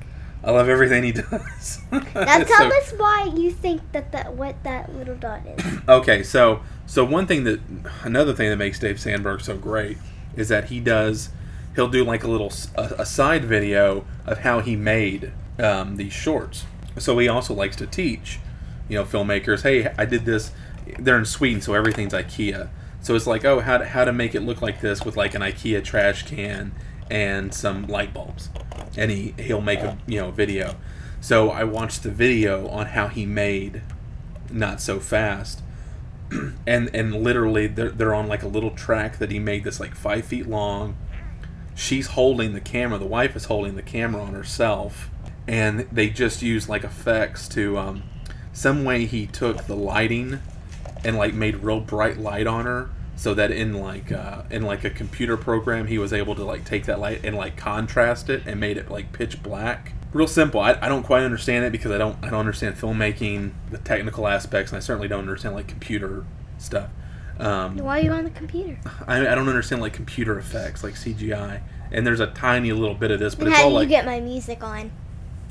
I 0.43 0.51
love 0.51 0.67
everything 0.67 1.03
he 1.03 1.13
does. 1.13 1.79
Now 1.91 2.03
tell 2.43 2.45
So- 2.69 2.77
us 2.77 2.91
why 2.97 3.31
you 3.35 3.51
think 3.51 3.81
that 3.93 4.11
that 4.11 4.33
what 4.33 4.61
that 4.63 4.93
little 4.95 5.15
dot 5.15 5.41
is. 5.45 5.65
Okay, 5.87 6.21
so 6.23 6.61
so 6.85 7.03
one 7.05 7.27
thing 7.27 7.43
that 7.45 7.59
another 8.03 8.33
thing 8.33 8.49
that 8.49 8.57
makes 8.57 8.77
Dave 8.79 8.99
Sandberg 8.99 9.41
so 9.41 9.55
great 9.57 9.97
is 10.35 10.49
that 10.49 10.65
he 10.65 10.79
does 10.79 11.29
he'll 11.75 11.87
do 11.87 12.03
like 12.03 12.23
a 12.23 12.27
little 12.27 12.51
a 12.75 13.05
side 13.05 13.45
video 13.45 14.05
of 14.25 14.39
how 14.39 14.59
he 14.59 14.75
made 14.75 15.31
um, 15.59 15.95
these 15.97 16.13
shorts. 16.13 16.65
So 16.97 17.17
he 17.19 17.27
also 17.27 17.53
likes 17.53 17.75
to 17.77 17.87
teach, 17.87 18.39
you 18.87 18.97
know, 18.97 19.05
filmmakers. 19.05 19.63
Hey, 19.63 19.93
I 19.97 20.05
did 20.05 20.25
this. 20.25 20.51
They're 20.99 21.17
in 21.17 21.25
Sweden, 21.25 21.61
so 21.61 21.73
everything's 21.73 22.13
IKEA. 22.13 22.69
So 23.01 23.15
it's 23.15 23.27
like, 23.27 23.43
oh, 23.45 23.59
how 23.59 23.79
to, 23.79 23.85
how 23.85 24.05
to 24.05 24.13
make 24.13 24.35
it 24.35 24.41
look 24.41 24.61
like 24.61 24.81
this 24.81 25.03
with 25.03 25.17
like 25.17 25.33
an 25.33 25.41
IKEA 25.41 25.83
trash 25.83 26.23
can 26.23 26.73
and 27.09 27.53
some 27.53 27.87
light 27.87 28.13
bulbs, 28.13 28.49
and 28.95 29.11
he 29.11 29.35
he'll 29.37 29.61
make 29.61 29.79
a 29.79 29.97
you 30.07 30.19
know 30.19 30.31
video. 30.31 30.75
So 31.19 31.49
I 31.49 31.63
watched 31.63 32.03
the 32.03 32.11
video 32.11 32.67
on 32.67 32.87
how 32.87 33.07
he 33.07 33.25
made 33.25 33.81
not 34.51 34.79
so 34.79 34.99
fast 34.99 35.61
and 36.67 36.89
and 36.93 37.15
literally 37.15 37.67
they're, 37.67 37.89
they're 37.89 38.13
on 38.13 38.27
like 38.27 38.43
a 38.43 38.47
little 38.47 38.71
track 38.71 39.17
that 39.17 39.31
he 39.31 39.39
made 39.39 39.63
that's 39.63 39.79
like 39.79 39.95
five 39.95 40.25
feet 40.25 40.47
long 40.47 40.95
she's 41.75 42.07
holding 42.07 42.53
the 42.53 42.61
camera 42.61 42.97
the 42.97 43.05
wife 43.05 43.35
is 43.35 43.45
holding 43.45 43.75
the 43.75 43.81
camera 43.81 44.21
on 44.21 44.33
herself 44.33 45.09
and 45.47 45.81
they 45.91 46.09
just 46.09 46.41
used 46.41 46.69
like 46.69 46.83
effects 46.83 47.47
to 47.49 47.77
um, 47.77 48.03
some 48.53 48.83
way 48.83 49.05
he 49.05 49.25
took 49.25 49.65
the 49.65 49.75
lighting 49.75 50.39
and 51.03 51.17
like 51.17 51.33
made 51.33 51.55
real 51.57 51.79
bright 51.79 52.17
light 52.17 52.47
on 52.47 52.65
her 52.65 52.89
so 53.15 53.33
that 53.33 53.51
in 53.51 53.73
like 53.73 54.11
uh, 54.11 54.43
in 54.49 54.63
like 54.63 54.83
a 54.83 54.89
computer 54.89 55.37
program 55.37 55.87
he 55.87 55.97
was 55.97 56.13
able 56.13 56.35
to 56.35 56.43
like 56.43 56.65
take 56.65 56.85
that 56.85 56.99
light 56.99 57.23
and 57.23 57.35
like 57.35 57.57
contrast 57.57 58.29
it 58.29 58.43
and 58.45 58.59
made 58.59 58.77
it 58.77 58.89
like 58.89 59.11
pitch 59.11 59.41
black 59.43 59.93
real 60.13 60.27
simple 60.27 60.59
I, 60.59 60.77
I 60.81 60.87
don't 60.87 61.03
quite 61.03 61.23
understand 61.23 61.65
it 61.65 61.71
because 61.71 61.91
i 61.91 61.97
don't 61.97 62.17
i 62.23 62.29
don't 62.29 62.39
understand 62.39 62.75
filmmaking 62.75 63.51
the 63.71 63.79
technical 63.79 64.27
aspects 64.27 64.71
and 64.71 64.77
i 64.77 64.79
certainly 64.79 65.07
don't 65.07 65.21
understand 65.21 65.55
like 65.55 65.67
computer 65.67 66.25
stuff 66.57 66.89
um, 67.39 67.77
Why 67.77 67.99
are 67.99 68.03
you 68.03 68.11
on 68.11 68.25
the 68.25 68.29
computer? 68.29 68.77
I, 69.07 69.21
I 69.27 69.33
don't 69.33 69.49
understand 69.49 69.81
like 69.81 69.93
computer 69.93 70.37
effects 70.37 70.83
like 70.83 70.93
cgi 70.93 71.61
and 71.91 72.05
there's 72.05 72.19
a 72.19 72.27
tiny 72.27 72.71
little 72.71 72.93
bit 72.95 73.09
of 73.09 73.19
this 73.19 73.33
but 73.33 73.45
And 73.45 73.53
it's 73.53 73.57
how 73.57 73.65
all 73.65 73.69
do 73.71 73.75
you 73.75 73.79
like 73.81 73.89
get 73.89 74.05
my 74.05 74.19
music 74.19 74.63
on? 74.63 74.91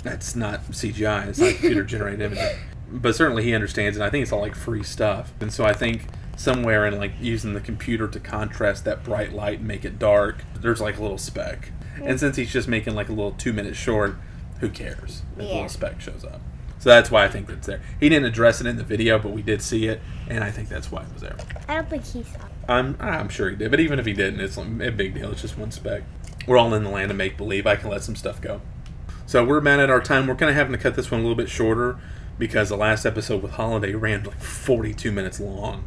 That's 0.03 0.35
not 0.37 0.65
CGI. 0.71 1.29
It's 1.29 1.39
not 1.39 1.51
computer 1.53 1.85
generated 1.85 2.21
imaging. 2.33 2.59
But 2.91 3.17
certainly 3.17 3.43
he 3.45 3.55
understands, 3.55 3.97
and 3.97 4.05
I 4.05 4.11
think 4.11 4.23
it's 4.23 4.33
all 4.33 4.41
like 4.41 4.55
free 4.55 4.83
stuff. 4.83 5.33
And 5.41 5.53
so 5.53 5.65
I 5.65 5.73
think 5.73 6.03
somewhere 6.37 6.87
in 6.87 6.99
like 6.99 7.13
using 7.21 7.55
the 7.55 7.61
computer 7.61 8.07
to 8.09 8.21
contrast 8.21 8.85
that 8.85 9.03
bright 9.05 9.33
light 9.33 9.59
and 9.61 9.69
make 9.69 9.85
it 9.85 9.99
dark, 9.99 10.45
there's 10.55 10.81
like 10.81 10.99
a 10.99 11.03
little 11.03 11.19
speck. 11.19 11.71
And 12.03 12.19
since 12.21 12.37
he's 12.37 12.53
just 12.53 12.69
making 12.69 12.95
like 12.95 13.09
a 13.09 13.13
little 13.13 13.33
two 13.33 13.53
minute 13.53 13.77
short, 13.77 14.17
who 14.61 14.69
cares? 14.69 15.23
if 15.37 15.41
a 15.41 15.43
little 15.43 15.69
speck 15.69 16.01
shows 16.01 16.25
up. 16.25 16.41
So 16.79 16.89
that's 16.91 17.11
why 17.11 17.25
I 17.25 17.29
think 17.29 17.49
it's 17.49 17.67
there. 17.67 17.81
He 18.01 18.09
didn't 18.09 18.27
address 18.27 18.61
it 18.61 18.67
in 18.67 18.77
the 18.77 18.83
video, 18.83 19.19
but 19.19 19.31
we 19.31 19.41
did 19.41 19.63
see 19.63 19.87
it, 19.87 20.01
and 20.29 20.43
I 20.43 20.51
think 20.51 20.69
that's 20.69 20.91
why 20.91 21.03
it 21.03 21.13
was 21.13 21.23
there. 21.23 21.37
I 21.69 21.77
don't 21.77 21.89
think 21.89 22.05
he 22.05 22.25
saw. 22.25 22.39
it. 22.39 22.53
I'm 22.69 22.97
I'm 23.01 23.29
sure 23.29 23.51
he 23.51 23.57
did, 23.57 23.71
but 23.71 23.79
even 23.81 23.99
if 24.01 24.07
he 24.07 24.13
didn't, 24.13 24.41
it's 24.41 24.57
a 24.57 24.65
big 24.65 25.15
deal. 25.15 25.31
It's 25.31 25.43
just 25.43 25.57
one 25.57 25.71
speck. 25.71 26.03
We're 26.47 26.59
all 26.59 26.75
in 26.75 26.83
the 26.83 26.91
land 26.91 27.11
of 27.11 27.17
make 27.17 27.37
believe. 27.37 27.67
I 27.69 27.77
can 27.77 27.89
let 27.89 28.03
some 28.03 28.17
stuff 28.17 28.41
go. 28.41 28.61
So 29.33 29.43
we're 29.43 29.57
about 29.57 29.81
at 29.81 29.89
our 29.89 30.03
time. 30.03 30.27
We're 30.27 30.35
kind 30.35 30.51
of 30.51 30.57
having 30.57 30.73
to 30.73 30.79
cut 30.79 30.95
this 30.95 31.11
one 31.11 31.21
a 31.21 31.23
little 31.23 31.35
bit 31.35 31.49
shorter 31.49 31.97
because 32.39 32.69
the 32.69 32.77
last 32.77 33.07
episode 33.07 33.43
with 33.43 33.53
Holiday 33.53 33.95
ran 33.95 34.25
like 34.25 34.39
42 34.39 35.11
minutes 35.11 35.41
long. 35.41 35.87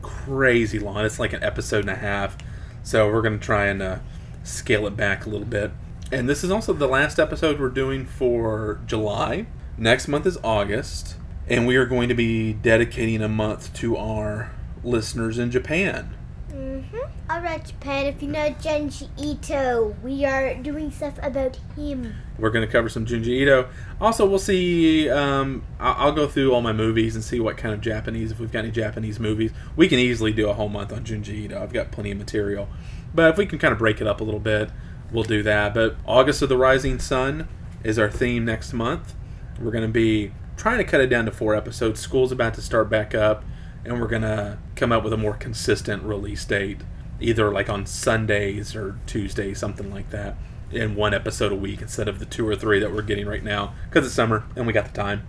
Crazy 0.00 0.78
long. 0.78 1.04
It's 1.04 1.18
like 1.18 1.34
an 1.34 1.42
episode 1.42 1.80
and 1.80 1.90
a 1.90 1.96
half. 1.96 2.38
So 2.82 3.12
we're 3.12 3.20
going 3.20 3.38
to 3.38 3.44
try 3.44 3.66
and 3.66 3.82
uh, 3.82 3.98
scale 4.42 4.86
it 4.86 4.96
back 4.96 5.26
a 5.26 5.28
little 5.28 5.46
bit. 5.46 5.72
And 6.10 6.30
this 6.30 6.42
is 6.42 6.50
also 6.50 6.72
the 6.72 6.86
last 6.86 7.18
episode 7.18 7.60
we're 7.60 7.68
doing 7.68 8.06
for 8.06 8.80
July. 8.86 9.44
Next 9.76 10.08
month 10.08 10.24
is 10.24 10.38
August. 10.42 11.16
And 11.48 11.66
we 11.66 11.76
are 11.76 11.84
going 11.84 12.08
to 12.08 12.14
be 12.14 12.54
dedicating 12.54 13.20
a 13.20 13.28
month 13.28 13.74
to 13.80 13.98
our 13.98 14.50
listeners 14.82 15.38
in 15.38 15.50
Japan. 15.50 16.16
Mm-hmm. 16.54 17.30
All 17.30 17.40
right, 17.40 17.64
Japan. 17.64 18.06
If 18.06 18.22
you 18.22 18.28
know 18.28 18.50
Junji 18.50 19.08
Ito, 19.16 19.96
we 20.02 20.26
are 20.26 20.54
doing 20.54 20.90
stuff 20.90 21.14
about 21.22 21.56
him. 21.76 22.14
We're 22.38 22.50
going 22.50 22.66
to 22.66 22.70
cover 22.70 22.90
some 22.90 23.06
Junji 23.06 23.28
Ito. 23.28 23.68
Also, 24.00 24.26
we'll 24.26 24.38
see. 24.38 25.08
Um, 25.08 25.64
I'll 25.80 26.12
go 26.12 26.26
through 26.26 26.52
all 26.52 26.60
my 26.60 26.74
movies 26.74 27.14
and 27.14 27.24
see 27.24 27.40
what 27.40 27.56
kind 27.56 27.72
of 27.72 27.80
Japanese, 27.80 28.32
if 28.32 28.38
we've 28.38 28.52
got 28.52 28.60
any 28.60 28.70
Japanese 28.70 29.18
movies. 29.18 29.52
We 29.76 29.88
can 29.88 29.98
easily 29.98 30.32
do 30.32 30.50
a 30.50 30.52
whole 30.52 30.68
month 30.68 30.92
on 30.92 31.04
Junji 31.04 31.44
Ito. 31.44 31.62
I've 31.62 31.72
got 31.72 31.90
plenty 31.90 32.10
of 32.10 32.18
material. 32.18 32.68
But 33.14 33.30
if 33.30 33.38
we 33.38 33.46
can 33.46 33.58
kind 33.58 33.72
of 33.72 33.78
break 33.78 34.02
it 34.02 34.06
up 34.06 34.20
a 34.20 34.24
little 34.24 34.40
bit, 34.40 34.70
we'll 35.10 35.24
do 35.24 35.42
that. 35.44 35.72
But 35.72 35.96
August 36.04 36.42
of 36.42 36.50
the 36.50 36.58
Rising 36.58 36.98
Sun 36.98 37.48
is 37.82 37.98
our 37.98 38.10
theme 38.10 38.44
next 38.44 38.74
month. 38.74 39.14
We're 39.58 39.70
going 39.70 39.86
to 39.86 39.92
be 39.92 40.32
trying 40.56 40.78
to 40.78 40.84
cut 40.84 41.00
it 41.00 41.06
down 41.06 41.24
to 41.24 41.30
four 41.30 41.54
episodes. 41.54 42.00
School's 42.00 42.30
about 42.30 42.54
to 42.54 42.62
start 42.62 42.90
back 42.90 43.14
up, 43.14 43.42
and 43.84 44.00
we're 44.00 44.08
going 44.08 44.22
to 44.22 44.58
come 44.76 44.92
up 44.92 45.02
with 45.04 45.12
a 45.12 45.16
more 45.16 45.34
consistent 45.34 46.02
release 46.02 46.44
date, 46.44 46.78
either 47.20 47.50
like 47.52 47.68
on 47.68 47.86
Sundays 47.86 48.74
or 48.76 48.98
Tuesdays, 49.06 49.58
something 49.58 49.90
like 49.92 50.10
that, 50.10 50.36
in 50.70 50.94
one 50.94 51.12
episode 51.14 51.52
a 51.52 51.56
week 51.56 51.82
instead 51.82 52.08
of 52.08 52.18
the 52.18 52.24
two 52.26 52.46
or 52.46 52.56
three 52.56 52.78
that 52.80 52.92
we're 52.92 53.02
getting 53.02 53.26
right 53.26 53.42
now 53.44 53.74
because 53.88 54.06
it's 54.06 54.14
summer 54.14 54.44
and 54.56 54.66
we 54.66 54.72
got 54.72 54.86
the 54.86 54.92
time. 54.92 55.26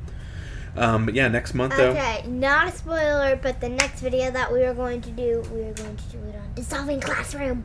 Um, 0.76 1.06
but 1.06 1.13
yeah, 1.13 1.28
next 1.28 1.54
month 1.54 1.76
though. 1.78 1.92
Okay, 1.92 2.24
not 2.28 2.68
a 2.68 2.72
spoiler, 2.72 3.36
but 3.36 3.62
the 3.62 3.70
next 3.70 4.00
video 4.02 4.32
that 4.32 4.52
we 4.52 4.63
are 4.63 4.74
going 4.74 5.02
to 5.02 5.12
do, 5.12 5.44
we 5.54 5.62
are 5.63 5.74
going 5.74 5.96
to 5.96 6.04
do 6.06 6.18
it 6.18 6.36
on 6.36 6.54
dissolving 6.56 7.00
classroom. 7.00 7.63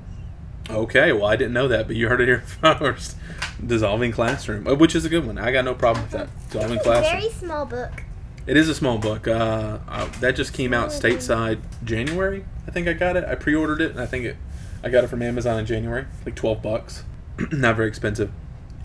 Okay, 0.69 1.13
well 1.13 1.25
I 1.25 1.37
didn't 1.37 1.55
know 1.55 1.69
that, 1.69 1.87
but 1.87 1.97
you 1.97 2.09
heard 2.09 2.21
it 2.21 2.27
here 2.27 2.41
first. 2.61 3.17
Dissolving 3.65 4.13
Classroom, 4.13 4.69
uh, 4.69 4.75
which 4.75 4.95
is 4.95 5.05
a 5.05 5.09
good 5.09 5.27
one. 5.27 5.37
I 5.39 5.51
got 5.51 5.65
no 5.65 5.75
problem 5.75 6.05
with 6.05 6.13
that. 6.13 6.29
Dissolving 6.51 6.77
It's 6.77 6.87
a 6.87 6.91
Classroom. 6.91 7.21
very 7.21 7.33
small 7.33 7.65
book. 7.67 8.05
It 8.49 8.57
is 8.57 8.67
a 8.71 8.75
small 8.75 8.97
book. 8.97 9.29
Uh, 9.29 9.79
uh, 9.87 10.07
that 10.21 10.35
just 10.35 10.55
came 10.55 10.73
out 10.73 10.89
stateside 10.89 11.61
January. 11.85 12.47
I 12.67 12.71
think 12.71 12.89
I 12.89 12.95
got 12.95 13.15
it. 13.15 13.25
I 13.25 13.35
pre-ordered 13.35 13.83
it, 13.83 13.91
and 13.91 14.01
I 14.01 14.07
think 14.07 14.25
it. 14.25 14.37
I 14.83 14.89
got 14.89 15.05
it 15.05 15.09
from 15.09 15.21
Amazon 15.21 15.59
in 15.59 15.67
January, 15.67 16.07
like 16.25 16.35
twelve 16.35 16.63
bucks. 16.63 17.05
Not 17.53 17.77
very 17.77 17.89
expensive. 17.89 18.33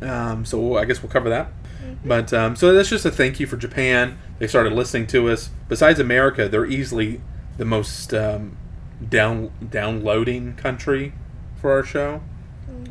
Um, 0.01 0.43
so 0.43 0.75
I 0.75 0.83
guess 0.83 1.01
we'll 1.01 1.13
cover 1.13 1.29
that. 1.29 1.47
But 2.03 2.33
um, 2.33 2.57
so 2.57 2.73
that's 2.73 2.89
just 2.89 3.05
a 3.05 3.11
thank 3.11 3.39
you 3.39 3.47
for 3.47 3.55
Japan. 3.55 4.17
They 4.37 4.47
started 4.47 4.73
listening 4.73 5.07
to 5.07 5.29
us. 5.29 5.49
Besides 5.69 5.97
America, 5.97 6.49
they're 6.49 6.65
easily 6.65 7.21
the 7.57 7.63
most 7.63 8.13
um, 8.13 8.57
down 9.07 9.51
downloading 9.69 10.55
country 10.55 11.13
for 11.55 11.71
our 11.71 11.83
show. 11.83 12.21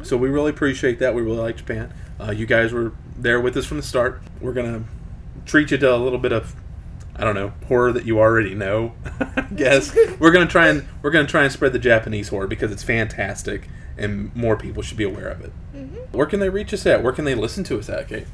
So 0.02 0.16
we 0.16 0.30
really 0.30 0.50
appreciate 0.50 0.98
that. 1.00 1.14
We 1.14 1.20
really 1.20 1.36
like 1.36 1.56
Japan. 1.56 1.92
Uh, 2.18 2.30
you 2.30 2.46
guys 2.46 2.72
were 2.72 2.92
there 3.14 3.40
with 3.40 3.58
us 3.58 3.66
from 3.66 3.76
the 3.76 3.82
start. 3.82 4.22
We're 4.40 4.54
gonna 4.54 4.84
treat 5.44 5.70
you 5.70 5.76
to 5.76 5.94
a 5.94 5.96
little 5.96 6.18
bit 6.18 6.32
of 6.32 6.54
I 7.22 7.24
don't 7.24 7.36
know 7.36 7.52
horror 7.68 7.92
that 7.92 8.04
you 8.04 8.18
already 8.18 8.52
know. 8.52 8.94
I 9.20 9.46
guess 9.54 9.94
we're 10.18 10.32
gonna 10.32 10.48
try 10.48 10.66
and 10.66 10.84
we're 11.02 11.12
gonna 11.12 11.28
try 11.28 11.44
and 11.44 11.52
spread 11.52 11.72
the 11.72 11.78
Japanese 11.78 12.30
horror 12.30 12.48
because 12.48 12.72
it's 12.72 12.82
fantastic 12.82 13.68
and 13.96 14.34
more 14.34 14.56
people 14.56 14.82
should 14.82 14.96
be 14.96 15.04
aware 15.04 15.28
of 15.28 15.40
it. 15.42 15.52
Where 16.10 16.26
can 16.26 16.40
they 16.40 16.48
reach 16.48 16.74
us 16.74 16.84
at? 16.84 17.00
Where 17.04 17.12
can 17.12 17.24
they 17.24 17.36
listen 17.36 17.62
to 17.64 17.78
us 17.78 17.88
at, 17.88 18.08
Kate? 18.08 18.26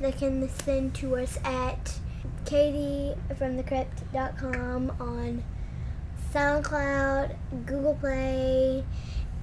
They 0.00 0.10
can 0.10 0.40
listen 0.40 0.90
to 0.90 1.14
us 1.14 1.38
at 1.44 2.00
katiefromthecrypt.com 2.44 4.92
on 5.00 5.44
SoundCloud, 6.34 7.36
Google 7.66 7.94
Play, 7.94 8.84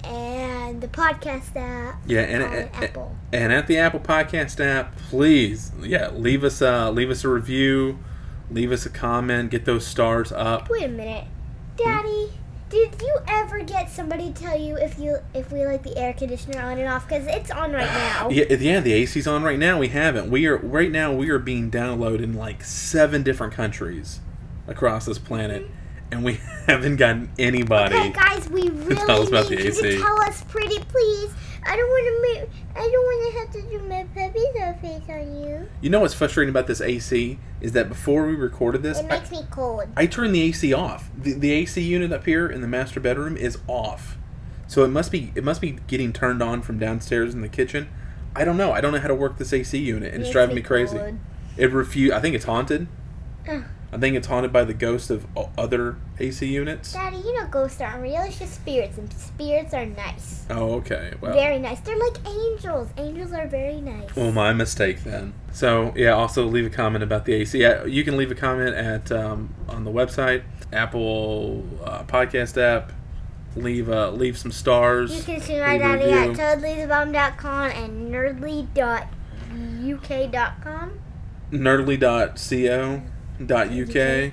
and 0.04 0.80
the 0.82 0.88
podcast 0.88 1.56
app 1.56 1.96
Yeah, 2.06 2.20
and 2.20 2.42
on 2.42 2.52
and, 2.54 2.70
Apple. 2.74 3.16
and 3.32 3.52
at 3.52 3.66
the 3.68 3.78
Apple 3.78 4.00
Podcast 4.00 4.62
app, 4.64 4.96
please, 4.96 5.72
yeah, 5.80 6.10
leave 6.10 6.42
us 6.44 6.60
uh 6.60 6.90
leave 6.90 7.10
us 7.10 7.24
a 7.24 7.28
review, 7.28 7.98
leave 8.50 8.72
us 8.72 8.86
a 8.86 8.90
comment, 8.90 9.50
get 9.50 9.64
those 9.64 9.86
stars 9.86 10.32
up. 10.32 10.68
Wait 10.70 10.84
a 10.84 10.88
minute, 10.88 11.24
Daddy. 11.76 12.30
Did 12.70 13.02
you 13.02 13.18
ever 13.28 13.62
get 13.62 13.90
somebody 13.90 14.32
to 14.32 14.42
tell 14.42 14.58
you 14.58 14.78
if 14.78 14.98
you 14.98 15.18
if 15.34 15.52
we 15.52 15.66
like 15.66 15.82
the 15.82 15.94
air 15.98 16.14
conditioner 16.14 16.58
on 16.62 16.78
and 16.78 16.88
off? 16.88 17.06
Because 17.06 17.26
it's 17.26 17.50
on 17.50 17.72
right 17.72 17.84
now. 17.86 18.28
Yeah, 18.32 18.44
yeah, 18.54 18.80
the 18.80 18.94
AC's 18.94 19.26
on 19.26 19.42
right 19.42 19.58
now. 19.58 19.78
We 19.78 19.88
haven't. 19.88 20.30
We 20.30 20.46
are 20.46 20.56
right 20.56 20.90
now. 20.90 21.12
We 21.12 21.28
are 21.28 21.38
being 21.38 21.70
downloaded 21.70 22.22
in 22.22 22.32
like 22.32 22.64
seven 22.64 23.22
different 23.22 23.52
countries 23.52 24.20
across 24.66 25.04
this 25.04 25.18
planet, 25.18 25.66
and 26.10 26.24
we 26.24 26.34
haven't 26.66 26.96
gotten 26.96 27.30
anybody. 27.38 27.94
Okay, 27.94 28.10
guys, 28.10 28.48
we 28.48 28.68
really 28.70 28.96
Tell 28.96 29.20
us 29.20 29.28
about 29.28 29.50
need 29.50 29.58
the 29.58 29.64
you 29.64 29.68
AC. 29.70 29.80
to 29.82 29.98
tell 29.98 30.20
us 30.22 30.42
pretty 30.44 30.78
please. 30.78 31.30
I 31.64 31.76
don't 31.76 31.88
want 31.88 32.06
to 32.06 32.40
make. 32.40 32.50
I 32.74 32.80
don't 32.80 32.92
want 32.92 33.32
to 33.34 33.38
have 33.40 33.50
to 33.52 33.70
do 33.78 33.88
my 33.88 34.04
puppy 34.14 34.44
dog 34.58 34.80
face 34.80 35.02
on 35.08 35.42
you. 35.44 35.68
You 35.80 35.90
know 35.90 36.00
what's 36.00 36.14
frustrating 36.14 36.50
about 36.50 36.66
this 36.66 36.80
AC 36.80 37.38
is 37.60 37.72
that 37.72 37.88
before 37.88 38.26
we 38.26 38.34
recorded 38.34 38.82
this, 38.82 38.98
It 38.98 39.06
I, 39.06 39.18
makes 39.18 39.30
me 39.30 39.42
cold. 39.50 39.84
I 39.96 40.06
turned 40.06 40.34
the 40.34 40.42
AC 40.42 40.72
off. 40.72 41.10
The, 41.16 41.34
the 41.34 41.52
AC 41.52 41.80
unit 41.80 42.12
up 42.12 42.24
here 42.24 42.48
in 42.48 42.60
the 42.62 42.66
master 42.68 42.98
bedroom 43.00 43.36
is 43.36 43.58
off, 43.68 44.16
so 44.66 44.84
it 44.84 44.88
must 44.88 45.12
be 45.12 45.30
it 45.34 45.44
must 45.44 45.60
be 45.60 45.78
getting 45.86 46.12
turned 46.12 46.42
on 46.42 46.62
from 46.62 46.78
downstairs 46.78 47.32
in 47.34 47.42
the 47.42 47.48
kitchen. 47.48 47.88
I 48.34 48.44
don't 48.44 48.56
know. 48.56 48.72
I 48.72 48.80
don't 48.80 48.92
know 48.92 49.00
how 49.00 49.08
to 49.08 49.14
work 49.14 49.38
this 49.38 49.52
AC 49.52 49.78
unit, 49.78 50.12
and 50.14 50.22
it's 50.22 50.28
Makes 50.28 50.32
driving 50.32 50.54
me 50.56 50.62
me 50.62 50.66
crazy. 50.66 50.96
cold. 50.98 51.18
It 51.56 51.70
refuse. 51.70 52.12
I 52.12 52.20
think 52.20 52.34
it's 52.34 52.46
haunted. 52.46 52.88
Ugh. 53.48 53.62
I 53.94 53.98
think 53.98 54.16
it's 54.16 54.26
haunted 54.26 54.54
by 54.54 54.64
the 54.64 54.72
ghost 54.72 55.10
of 55.10 55.26
other 55.58 55.96
AC 56.18 56.46
units. 56.46 56.94
Daddy, 56.94 57.18
you 57.18 57.38
know 57.38 57.46
ghosts 57.48 57.78
aren't 57.78 58.02
real. 58.02 58.22
It's 58.22 58.38
just 58.38 58.54
spirits, 58.54 58.96
and 58.96 59.12
spirits 59.12 59.74
are 59.74 59.84
nice. 59.84 60.46
Oh, 60.48 60.76
okay. 60.76 61.12
Well, 61.20 61.34
Very 61.34 61.58
nice. 61.58 61.80
They're 61.80 61.98
like 61.98 62.16
angels. 62.26 62.88
Angels 62.96 63.32
are 63.32 63.46
very 63.46 63.82
nice. 63.82 64.16
well, 64.16 64.32
my 64.32 64.54
mistake 64.54 65.04
then. 65.04 65.34
So 65.52 65.92
yeah, 65.94 66.12
also 66.12 66.46
leave 66.46 66.64
a 66.64 66.70
comment 66.70 67.04
about 67.04 67.26
the 67.26 67.34
AC. 67.34 67.58
You 67.86 68.02
can 68.02 68.16
leave 68.16 68.30
a 68.30 68.34
comment 68.34 68.74
at 68.74 69.12
um, 69.12 69.54
on 69.68 69.84
the 69.84 69.90
website, 69.90 70.42
Apple 70.72 71.62
uh, 71.84 72.04
Podcast 72.04 72.56
app. 72.56 72.92
Leave 73.54 73.90
uh, 73.90 74.10
leave 74.10 74.38
some 74.38 74.50
stars. 74.52 75.14
You 75.14 75.22
can 75.22 75.38
see 75.42 75.60
my 75.60 75.76
daddy 75.76 76.04
at 76.10 76.28
review. 76.28 76.42
totallythebomb.com 76.42 77.70
and 77.72 78.10
nerdly.uk.com. 78.10 79.12
nerdly.co.uk. 83.46 84.32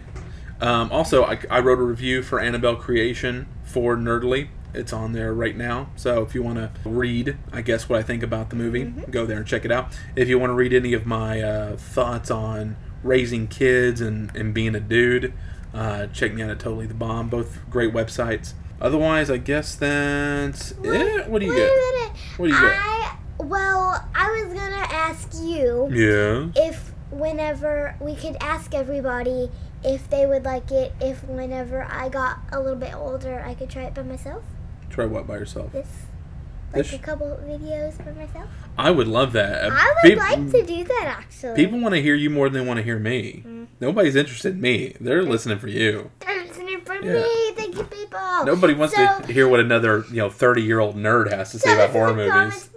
Um, 0.61 0.91
also, 0.91 1.23
I, 1.23 1.39
I 1.49 1.59
wrote 1.59 1.79
a 1.79 1.83
review 1.83 2.21
for 2.21 2.39
Annabelle 2.39 2.75
Creation 2.75 3.47
for 3.63 3.95
Nerdly. 3.95 4.49
It's 4.73 4.93
on 4.93 5.13
there 5.13 5.33
right 5.33 5.55
now. 5.55 5.89
So 5.95 6.21
if 6.21 6.35
you 6.35 6.43
want 6.43 6.57
to 6.57 6.71
read, 6.89 7.37
I 7.51 7.61
guess, 7.61 7.87
what 7.89 7.97
I 7.97 8.03
think 8.03 8.21
about 8.23 8.49
the 8.49 8.55
movie, 8.55 8.83
go 9.09 9.25
there 9.25 9.37
and 9.37 9.47
check 9.47 9.65
it 9.65 9.71
out. 9.71 9.97
If 10.15 10.27
you 10.27 10.37
want 10.37 10.51
to 10.51 10.53
read 10.53 10.73
any 10.73 10.93
of 10.93 11.05
my 11.05 11.41
uh, 11.41 11.75
thoughts 11.77 12.29
on 12.29 12.75
raising 13.03 13.47
kids 13.47 14.01
and, 14.01 14.35
and 14.35 14.53
being 14.53 14.75
a 14.75 14.79
dude, 14.79 15.33
uh, 15.73 16.07
check 16.07 16.33
me 16.33 16.41
out 16.43 16.49
at 16.51 16.59
Totally 16.59 16.85
the 16.87 16.93
Bomb. 16.93 17.29
Both 17.29 17.57
great 17.69 17.93
websites. 17.93 18.53
Otherwise, 18.81 19.31
I 19.31 19.37
guess 19.37 19.75
that's 19.75 20.71
it. 20.83 21.27
What 21.29 21.39
do 21.39 21.45
you 21.45 21.51
Wait 21.51 21.57
get? 21.57 22.11
What 22.37 22.47
do 22.47 22.53
you 22.53 22.59
get? 22.59 22.73
I 22.75 23.15
well, 23.39 24.07
I 24.13 24.31
was 24.43 24.53
gonna 24.53 24.85
ask 24.91 25.29
you 25.41 25.89
Yeah. 25.91 26.49
if 26.67 26.88
whenever 27.19 27.95
we 27.99 28.15
could 28.15 28.37
ask 28.41 28.73
everybody 28.73 29.51
if 29.83 30.09
they 30.09 30.25
would 30.25 30.43
like 30.43 30.71
it 30.71 30.93
if 31.01 31.23
whenever 31.25 31.83
I 31.83 32.09
got 32.09 32.39
a 32.51 32.59
little 32.59 32.75
bit 32.79 32.93
older 32.95 33.43
I 33.45 33.53
could 33.53 33.69
try 33.69 33.83
it 33.83 33.93
by 33.93 34.03
myself. 34.03 34.43
Try 34.89 35.05
what 35.05 35.27
by 35.27 35.35
yourself? 35.35 35.71
This 35.71 35.87
like 36.73 36.83
This- 36.83 36.93
a 36.93 36.99
couple 36.99 37.27
videos 37.47 37.97
by 38.03 38.11
myself. 38.11 38.47
I 38.77 38.91
would 38.91 39.07
love 39.07 39.33
that. 39.33 39.71
Uh, 39.71 39.75
I 39.75 39.93
would 40.03 40.09
peop- 40.09 40.19
like 40.19 40.51
to 40.51 40.63
do 40.65 40.83
that 40.83 41.15
actually. 41.19 41.55
People 41.55 41.79
want 41.79 41.95
to 41.95 42.01
hear 42.01 42.15
you 42.15 42.29
more 42.29 42.47
than 42.49 42.61
they 42.61 42.67
want 42.67 42.77
to 42.77 42.83
hear 42.83 42.99
me. 42.99 43.43
Mm. 43.45 43.67
Nobody's 43.81 44.15
interested 44.15 44.53
in 44.53 44.61
me. 44.61 44.95
They're 45.01 45.23
listening 45.23 45.57
for 45.59 45.67
you. 45.67 46.11
They're 46.19 46.43
listening 46.45 46.81
for 46.85 46.93
Yeah. 46.95 47.13
me. 47.13 47.51
Thank 47.55 47.75
you, 47.75 47.83
people. 47.83 48.19
Nobody 48.45 48.73
wants 48.75 48.95
so, 48.95 49.19
to 49.21 49.33
hear 49.33 49.47
what 49.47 49.59
another, 49.59 50.05
you 50.09 50.17
know, 50.17 50.29
30-year-old 50.29 50.95
nerd 50.95 51.31
has 51.31 51.51
to 51.51 51.59
say 51.59 51.73
about 51.73 51.89
horror 51.89 52.13
movies. 52.13 52.31
comments 52.31 52.69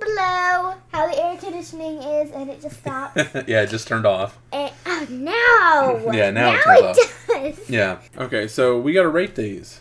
how 0.92 1.10
the 1.10 1.22
air 1.22 1.36
conditioning 1.36 1.98
is, 1.98 2.30
and 2.30 2.50
it 2.50 2.60
just 2.60 2.78
stopped. 2.80 3.16
yeah, 3.46 3.62
it 3.62 3.70
just 3.70 3.88
turned 3.88 4.06
off. 4.06 4.38
and, 4.52 4.72
oh, 4.86 5.06
now. 5.10 6.12
Yeah, 6.12 6.30
now 6.30 6.52
it 6.54 6.60
now 6.66 6.76
turns 6.80 6.98
it 6.98 7.56
does. 7.58 7.68
Yeah. 7.70 7.98
Okay, 8.16 8.46
so 8.48 8.78
we 8.78 8.92
got 8.92 9.02
to 9.02 9.08
rate 9.08 9.34
these. 9.34 9.80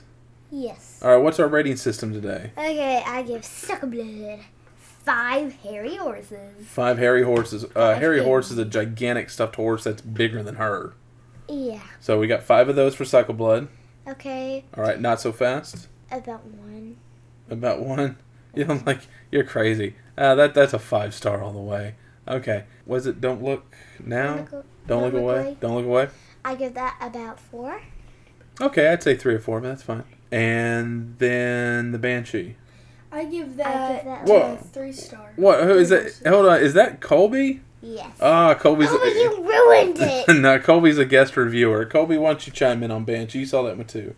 Yes. 0.52 1.00
All 1.04 1.10
right, 1.16 1.18
what's 1.24 1.40
our 1.40 1.48
rating 1.48 1.78
system 1.78 2.14
today? 2.14 2.52
Okay, 2.58 3.04
I 3.06 3.24
give 3.24 3.42
Suckablood 3.42 4.42
five 4.76 5.56
hairy 5.58 5.96
horses. 5.96 6.66
Five 6.68 6.98
hairy 6.98 7.24
horses. 7.24 7.66
Uh, 7.76 7.96
hairy 7.96 8.18
hairy. 8.18 8.24
horse 8.24 8.52
is 8.52 8.58
a 8.58 8.66
gigantic 8.66 9.30
stuffed 9.30 9.56
horse 9.56 9.84
that's 9.84 10.02
bigger 10.02 10.44
than 10.44 10.56
her. 10.56 10.94
Yeah. 11.48 11.82
So 12.00 12.20
we 12.20 12.28
got 12.28 12.44
five 12.44 12.70
of 12.70 12.76
those 12.76 12.96
for 12.96 13.04
Suckablood. 13.04 13.68
Okay, 14.08 14.66
All 14.76 14.84
right, 14.84 15.00
not 15.00 15.22
so 15.22 15.32
fast. 15.32 15.88
about 16.12 16.44
one. 16.46 16.98
About 17.50 17.82
one. 17.82 18.18
You 18.56 18.66
know, 18.66 18.82
like 18.86 19.02
you're 19.32 19.44
crazy. 19.46 19.96
Uh, 20.18 20.36
that 20.36 20.54
that's 20.54 20.74
a 20.74 20.80
five 20.80 21.14
star 21.14 21.42
all 21.42 21.54
the 21.54 21.60
way. 21.60 21.96
Okay. 22.28 22.66
Was 22.86 23.08
it? 23.08 23.22
Don't 23.22 23.42
look 23.42 23.74
now. 24.04 24.36
Don't 24.36 24.52
look- 24.52 24.66
Don't 24.88 25.04
look 25.04 25.14
away. 25.14 25.58
Don't 25.62 25.76
look 25.76 25.86
away. 25.86 26.10
I 26.44 26.56
give 26.56 26.74
that 26.74 26.98
about 27.02 27.40
four. 27.40 27.82
Okay, 28.60 28.90
I'd 28.90 29.02
say 29.04 29.16
three 29.16 29.36
or 29.36 29.40
four, 29.40 29.62
but 29.62 29.70
that's 29.70 29.84
fine. 29.84 30.04
And 30.32 31.16
then 31.20 31.92
the 31.92 31.98
Banshee. 32.00 32.56
I 33.12 33.26
give 33.26 33.52
I 33.54 33.64
that, 33.64 33.96
give 33.96 34.06
that 34.06 34.26
Whoa. 34.26 34.54
a 34.60 34.64
three 34.64 34.92
star. 34.92 35.32
What? 35.36 35.64
Who 35.64 35.78
is 35.78 35.90
that? 35.90 36.14
Hold 36.28 36.48
on. 36.48 36.60
Is 36.62 36.74
that 36.74 37.00
Colby? 37.02 37.62
Yes. 37.82 38.16
Ah, 38.22 38.54
Colby's. 38.56 38.90
oh, 38.92 39.04
you 39.06 39.44
ruined 39.48 39.98
it. 40.02 40.42
no, 40.42 40.60
Colby's 40.60 40.98
a 40.98 41.06
guest 41.06 41.36
reviewer. 41.38 41.86
Colby, 41.86 42.18
why 42.18 42.32
don't 42.32 42.46
you 42.46 42.54
chime 42.54 42.84
in 42.84 42.92
on 42.92 43.06
Banshee? 43.06 43.40
You 43.40 43.46
saw 43.46 43.64
that 43.64 43.78
one 43.78 43.88
too. 43.88 44.14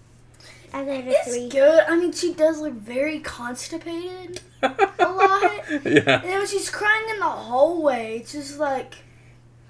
I 0.73 0.83
gave 0.83 1.07
it 1.07 1.11
It's 1.11 1.29
three. 1.29 1.49
good. 1.49 1.83
I 1.87 1.95
mean, 1.97 2.11
she 2.11 2.33
does 2.33 2.59
look 2.59 2.73
very 2.73 3.19
constipated 3.19 4.41
a 4.61 4.67
lot. 4.67 5.41
yeah. 5.69 5.79
And 5.81 6.05
then 6.05 6.37
when 6.39 6.47
she's 6.47 6.69
crying 6.69 7.09
in 7.11 7.19
the 7.19 7.25
hallway, 7.25 8.17
it's 8.19 8.31
just 8.31 8.57
like, 8.59 8.95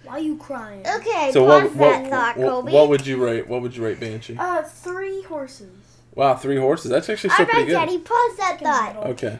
why 0.03 0.13
are 0.13 0.19
you 0.19 0.37
crying? 0.37 0.85
Okay, 0.87 1.31
So 1.33 1.45
pause 1.45 1.63
what? 1.63 1.75
What, 1.75 1.77
that 1.77 2.09
thought, 2.09 2.37
what, 2.37 2.49
Colby. 2.49 2.71
what 2.71 2.89
would 2.89 3.05
you 3.07 3.23
rate? 3.23 3.47
What 3.47 3.61
would 3.61 3.75
you 3.75 3.83
rate 3.85 3.99
Banshee? 3.99 4.37
Uh, 4.37 4.63
three 4.63 5.23
horses. 5.23 5.71
Wow, 6.15 6.35
three 6.35 6.57
horses. 6.57 6.91
That's 6.91 7.09
actually 7.09 7.31
still 7.31 7.45
All 7.45 7.51
pretty 7.51 7.73
right, 7.73 7.87
good. 7.87 7.91
Daddy, 7.91 7.97
pause 7.99 8.37
that 8.37 8.59
thought. 8.61 8.97
Okay. 9.11 9.39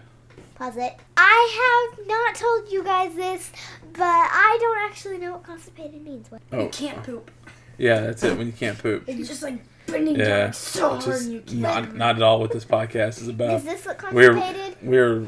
Pause 0.55 0.77
it. 0.77 0.95
I 1.17 1.89
have 1.97 2.07
not 2.07 2.35
told 2.35 2.71
you 2.71 2.83
guys 2.83 3.13
this, 3.15 3.51
but 3.93 4.01
I 4.03 4.57
don't 4.59 4.89
actually 4.89 5.17
know 5.17 5.33
what 5.33 5.43
constipated 5.43 6.03
means. 6.03 6.29
What? 6.31 6.41
Oh, 6.51 6.63
You 6.63 6.69
can't 6.69 7.03
poop. 7.03 7.29
yeah, 7.77 7.99
that's 8.01 8.23
it. 8.23 8.37
When 8.37 8.47
you 8.47 8.53
can't 8.53 8.77
poop. 8.77 9.03
It's 9.07 9.27
just 9.27 9.43
like 9.43 9.53
bending 9.53 9.72
Yeah, 9.87 10.51
so 10.51 10.99
Just 10.99 11.29
you 11.29 11.41
can't. 11.41 11.59
not 11.59 11.95
not 11.95 12.15
at 12.15 12.21
all 12.21 12.39
what 12.39 12.51
this 12.51 12.65
podcast 12.65 13.21
is 13.21 13.27
about. 13.27 13.55
Is 13.55 13.63
this 13.63 13.85
what 13.85 14.13
we're 14.13 14.33
we're 14.81 15.27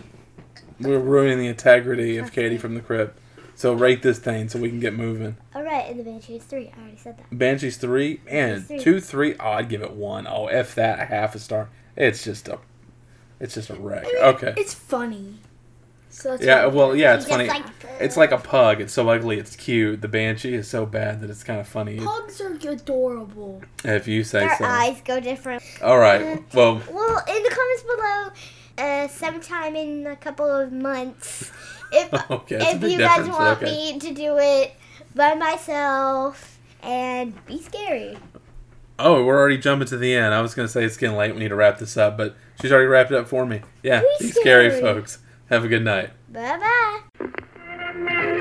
we're 0.79 0.99
ruining 0.99 1.39
the 1.39 1.47
integrity 1.47 2.17
of 2.17 2.31
Katie 2.31 2.57
from 2.57 2.75
the 2.75 2.81
crypt. 2.81 3.19
So 3.57 3.71
rate 3.73 4.01
this 4.01 4.19
thing 4.19 4.49
so 4.49 4.59
we 4.59 4.67
can 4.69 4.81
get 4.81 4.93
moving. 4.93 5.37
All 5.53 5.63
right, 5.63 5.89
and 5.89 5.97
the 5.97 6.03
Banshee 6.03 6.35
is 6.35 6.43
three. 6.43 6.71
I 6.75 6.81
already 6.81 6.97
said 6.97 7.17
that. 7.17 7.37
Banshee's 7.37 7.77
three 7.77 8.19
and 8.27 8.67
two, 8.67 8.99
three. 8.99 9.35
Oh, 9.39 9.51
I'd 9.51 9.69
give 9.69 9.81
it 9.81 9.93
one. 9.93 10.27
Oh, 10.27 10.47
f 10.47 10.75
that 10.75 11.07
half 11.07 11.35
a 11.35 11.39
star. 11.39 11.69
It's 11.95 12.23
just 12.25 12.49
a, 12.49 12.59
it's 13.39 13.53
just 13.53 13.69
a 13.69 13.75
wreck. 13.75 14.05
I 14.05 14.11
mean, 14.11 14.23
Okay. 14.23 14.53
It's 14.57 14.73
funny. 14.73 15.35
So 16.15 16.37
Yeah. 16.39 16.67
Well, 16.67 16.95
yeah, 16.95 17.15
it's 17.15 17.25
funny. 17.27 17.47
like. 17.47 17.63
It's 17.99 18.17
like 18.17 18.31
a 18.31 18.37
pug. 18.37 18.81
It's 18.81 18.91
so 18.93 19.07
ugly. 19.09 19.37
It's 19.39 19.55
cute. 19.55 20.01
The 20.01 20.07
banshee 20.09 20.53
is 20.53 20.67
so 20.67 20.85
bad 20.85 21.21
that 21.21 21.29
it's 21.29 21.43
kind 21.45 21.59
of 21.61 21.67
funny. 21.67 21.97
Pugs 21.97 22.41
are 22.41 22.51
adorable. 22.69 23.61
If 23.85 24.05
you 24.07 24.23
say 24.25 24.39
Their 24.41 24.57
so. 24.57 24.65
eyes 24.65 25.01
go 25.05 25.19
different. 25.21 25.63
All 25.81 25.97
right. 25.97 26.43
Well, 26.53 26.81
Well, 26.91 27.23
in 27.27 27.43
the 27.43 27.49
comments 27.49 27.83
below, 27.83 28.85
uh, 28.85 29.07
sometime 29.07 29.75
in 29.77 30.07
a 30.07 30.15
couple 30.17 30.49
of 30.49 30.73
months, 30.73 31.51
if 31.93 32.29
Okay, 32.31 32.57
if 32.59 32.81
you 32.83 32.97
guys 32.97 33.29
want 33.29 33.61
okay. 33.63 33.71
me 33.93 33.99
to 33.99 34.13
do 34.13 34.37
it 34.39 34.73
by 35.15 35.35
myself 35.35 36.59
and 36.83 37.33
be 37.45 37.61
scary. 37.61 38.17
oh, 38.99 39.23
we're 39.23 39.37
already 39.39 39.57
jumping 39.57 39.87
to 39.87 39.97
the 39.97 40.13
end. 40.13 40.33
I 40.33 40.41
was 40.41 40.53
gonna 40.53 40.67
say 40.67 40.83
it's 40.83 40.97
getting 40.97 41.15
late. 41.15 41.33
We 41.33 41.39
need 41.39 41.49
to 41.49 41.55
wrap 41.55 41.77
this 41.79 41.95
up, 41.95 42.17
but 42.17 42.35
she's 42.61 42.71
already 42.73 42.87
wrapped 42.87 43.11
it 43.11 43.17
up 43.17 43.27
for 43.29 43.45
me. 43.45 43.61
Yeah. 43.83 44.01
Be 44.01 44.07
Be 44.25 44.27
scary, 44.31 44.69
scary. 44.69 44.81
folks. 44.81 45.19
Have 45.49 45.63
a 45.63 45.67
good 45.67 45.83
night. 45.83 46.09
Bye 46.29 46.57
bye. 46.57 48.31